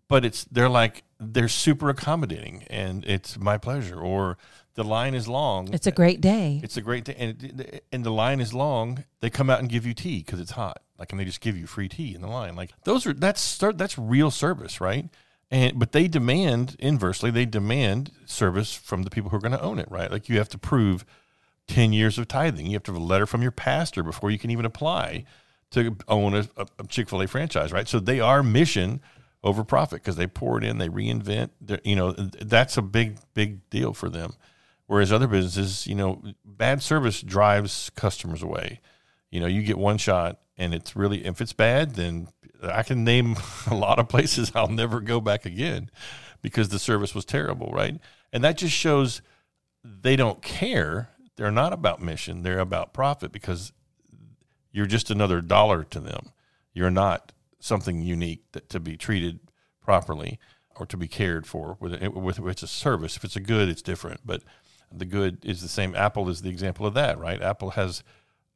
but 0.08 0.26
it's 0.26 0.46
they're 0.46 0.70
like 0.70 1.04
they're 1.20 1.50
super 1.50 1.90
accommodating 1.90 2.64
and 2.70 3.06
it's 3.06 3.38
my 3.38 3.58
pleasure. 3.58 4.00
Or 4.00 4.38
the 4.76 4.84
line 4.84 5.14
is 5.14 5.28
long. 5.28 5.74
It's 5.74 5.88
a 5.88 5.92
great 5.92 6.22
day. 6.22 6.62
it's 6.64 6.78
a 6.78 6.82
great 6.82 7.06
thing, 7.06 7.16
and 7.18 7.82
and 7.92 8.04
the 8.06 8.12
line 8.12 8.40
is 8.40 8.54
long. 8.54 9.04
They 9.20 9.30
come 9.30 9.50
out 9.50 9.60
and 9.60 9.68
give 9.70 9.86
you 9.86 9.94
tea 9.94 10.20
because 10.20 10.40
it's 10.40 10.52
hot, 10.52 10.82
like, 11.02 11.12
and 11.12 11.20
they 11.20 11.26
just 11.26 11.42
give 11.42 11.58
you 11.58 11.66
free 11.66 11.90
tea 11.90 12.14
in 12.14 12.22
the 12.22 12.28
line. 12.28 12.56
Like 12.56 12.74
those 12.84 13.08
are 13.08 13.14
that's 13.14 13.58
that's 13.58 13.98
real 13.98 14.30
service, 14.30 14.80
right? 14.80 15.10
And 15.50 15.80
but 15.80 15.94
they 15.94 16.08
demand 16.08 16.76
inversely, 16.78 17.32
they 17.32 17.46
demand 17.46 18.12
service 18.26 18.74
from 18.76 19.02
the 19.02 19.10
people 19.10 19.32
who 19.32 19.38
are 19.38 19.42
going 19.42 19.52
to 19.52 19.62
own 19.62 19.80
it, 19.80 19.90
right? 19.90 20.12
Like 20.12 20.30
you 20.30 20.38
have 20.38 20.50
to 20.50 20.60
prove 20.60 21.04
ten 21.68 21.92
years 21.92 22.20
of 22.20 22.28
tithing. 22.28 22.68
You 22.68 22.74
have 22.74 22.84
to 22.84 22.94
have 22.94 23.02
a 23.02 23.04
letter 23.04 23.26
from 23.26 23.42
your 23.42 23.52
pastor 23.52 24.04
before 24.04 24.30
you 24.30 24.38
can 24.38 24.52
even 24.52 24.64
apply 24.64 25.26
to 25.72 25.98
own 26.08 26.36
a, 26.36 26.48
a 26.56 26.86
Chick 26.88 27.10
Fil 27.10 27.24
A 27.24 27.28
franchise, 27.28 27.72
right? 27.72 27.88
So 27.88 28.00
they 28.00 28.20
are 28.20 28.44
mission 28.44 29.02
over 29.44 29.64
profit 29.64 30.04
because 30.04 30.18
they 30.18 30.28
pour 30.28 30.60
it 30.60 30.64
in, 30.64 30.78
they 30.78 30.90
reinvent. 30.90 31.50
You 31.84 31.96
know, 31.96 32.12
that's 32.12 32.78
a 32.78 32.84
big, 32.84 33.18
big 33.34 33.68
deal 33.72 33.94
for 33.94 34.08
them. 34.08 34.34
Whereas 34.86 35.12
other 35.12 35.28
businesses, 35.28 35.88
you 35.88 35.96
know, 35.96 36.22
bad 36.46 36.84
service 36.84 37.22
drives 37.22 37.90
customers 37.96 38.44
away. 38.44 38.82
You 39.32 39.40
know, 39.40 39.48
you 39.48 39.64
get 39.64 39.78
one 39.78 39.98
shot 39.98 40.40
and 40.62 40.76
it's 40.76 40.96
really, 40.96 41.26
if 41.26 41.42
it's 41.42 41.54
bad, 41.54 41.96
then 41.96 42.28
I 42.62 42.84
can 42.84 43.04
name 43.04 43.36
a 43.68 43.74
lot 43.74 43.98
of 43.98 44.08
places 44.08 44.52
I'll 44.56 44.68
never 44.68 45.02
go 45.02 45.20
back 45.20 45.46
again 45.46 45.90
because 46.44 46.70
the 46.70 46.80
service 46.80 47.16
was 47.16 47.26
terrible, 47.26 47.72
right? 47.74 48.00
And 48.32 48.44
that 48.44 48.58
just 48.58 48.76
shows 48.76 49.24
they 49.84 50.16
don't 50.16 50.42
care. 50.44 51.10
They're 51.36 51.50
not 51.50 51.74
about 51.74 52.00
mission, 52.00 52.44
they're 52.44 52.60
about 52.60 52.94
profit 52.94 53.32
because 53.32 53.74
you're 54.72 54.86
just 54.86 55.10
another 55.10 55.42
dollar 55.42 55.84
to 55.86 56.00
them. 56.00 56.32
You're 56.74 56.92
not 56.92 57.34
something 57.60 58.02
unique 58.02 58.44
that 58.52 58.70
to 58.70 58.80
be 58.80 58.96
treated 58.96 59.40
properly 59.82 60.40
or 60.76 60.86
to 60.86 60.96
be 60.96 61.08
cared 61.08 61.48
for 61.48 61.76
with, 61.80 62.00
with, 62.02 62.40
with 62.40 62.52
it's 62.52 62.64
a 62.64 62.68
service. 62.68 63.18
If 63.18 63.24
it's 63.24 63.36
a 63.36 63.42
good, 63.42 63.68
it's 63.68 63.82
different, 63.82 64.22
but 64.24 64.44
the 64.92 65.06
good 65.06 65.44
is 65.44 65.62
the 65.62 65.68
same. 65.68 65.96
Apple 65.96 66.30
is 66.30 66.44
the 66.44 66.50
example 66.50 66.86
of 66.86 66.94
that, 66.94 67.18
right? 67.18 67.42
Apple 67.42 67.72
has 67.72 68.04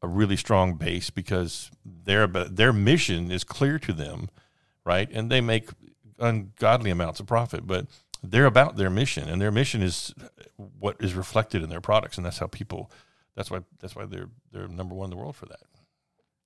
a 0.05 0.07
really 0.07 0.37
strong 0.37 0.75
base 0.75 1.09
because 1.09 1.71
their 1.83 2.27
their 2.27 2.71
mission 2.71 3.31
is 3.31 3.43
clear 3.43 3.79
to 3.79 3.91
them, 3.91 4.29
right? 4.85 5.09
And 5.11 5.31
they 5.31 5.41
make 5.41 5.69
ungodly 6.19 6.91
amounts 6.91 7.19
of 7.19 7.25
profit, 7.25 7.65
but 7.65 7.87
they're 8.23 8.45
about 8.45 8.77
their 8.77 8.89
mission, 8.89 9.27
and 9.27 9.41
their 9.41 9.51
mission 9.51 9.81
is 9.81 10.13
what 10.57 10.95
is 10.99 11.15
reflected 11.15 11.63
in 11.63 11.69
their 11.69 11.81
products, 11.81 12.17
and 12.17 12.25
that's 12.25 12.37
how 12.37 12.47
people. 12.47 12.91
That's 13.35 13.51
why 13.51 13.61
that's 13.79 13.95
why 13.95 14.05
they're 14.05 14.29
they're 14.51 14.67
number 14.67 14.95
one 14.95 15.07
in 15.07 15.09
the 15.09 15.17
world 15.17 15.35
for 15.35 15.47
that. 15.47 15.63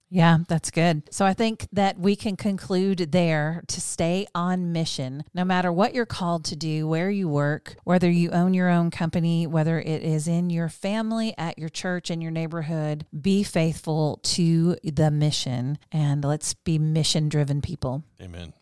Yeah, 0.10 0.40
that's 0.48 0.72
good. 0.72 1.04
So 1.12 1.26
I 1.26 1.34
think 1.34 1.68
that 1.72 2.00
we 2.00 2.16
can 2.16 2.36
conclude 2.36 3.12
there 3.12 3.64
to 3.68 3.82
stay 3.82 4.26
on 4.34 4.72
mission, 4.72 5.24
no 5.34 5.46
matter 5.46 5.72
what 5.72 5.94
you're 5.94 6.06
called 6.06 6.46
to 6.46 6.56
do, 6.56 6.88
where 6.88 7.12
you 7.12 7.28
work, 7.28 7.76
whether 7.84 8.10
you 8.10 8.32
own 8.32 8.54
your 8.54 8.70
own 8.70 8.90
company, 8.90 9.46
whether 9.46 9.80
it 9.80 10.04
is 10.04 10.28
in 10.28 10.50
your 10.50 10.70
family, 10.70 11.36
at 11.38 11.60
your 11.60 11.70
church, 11.70 12.10
in 12.10 12.22
your 12.22 12.32
neighborhood, 12.32 13.06
be 13.20 13.44
faithful 13.44 14.20
to 14.24 14.78
the 14.84 15.12
mission 15.12 15.78
and 15.92 16.24
let's 16.24 16.54
be 16.54 16.80
mission 16.80 17.30
driven 17.30 17.62
people. 17.62 18.04
Amen. 18.22 18.54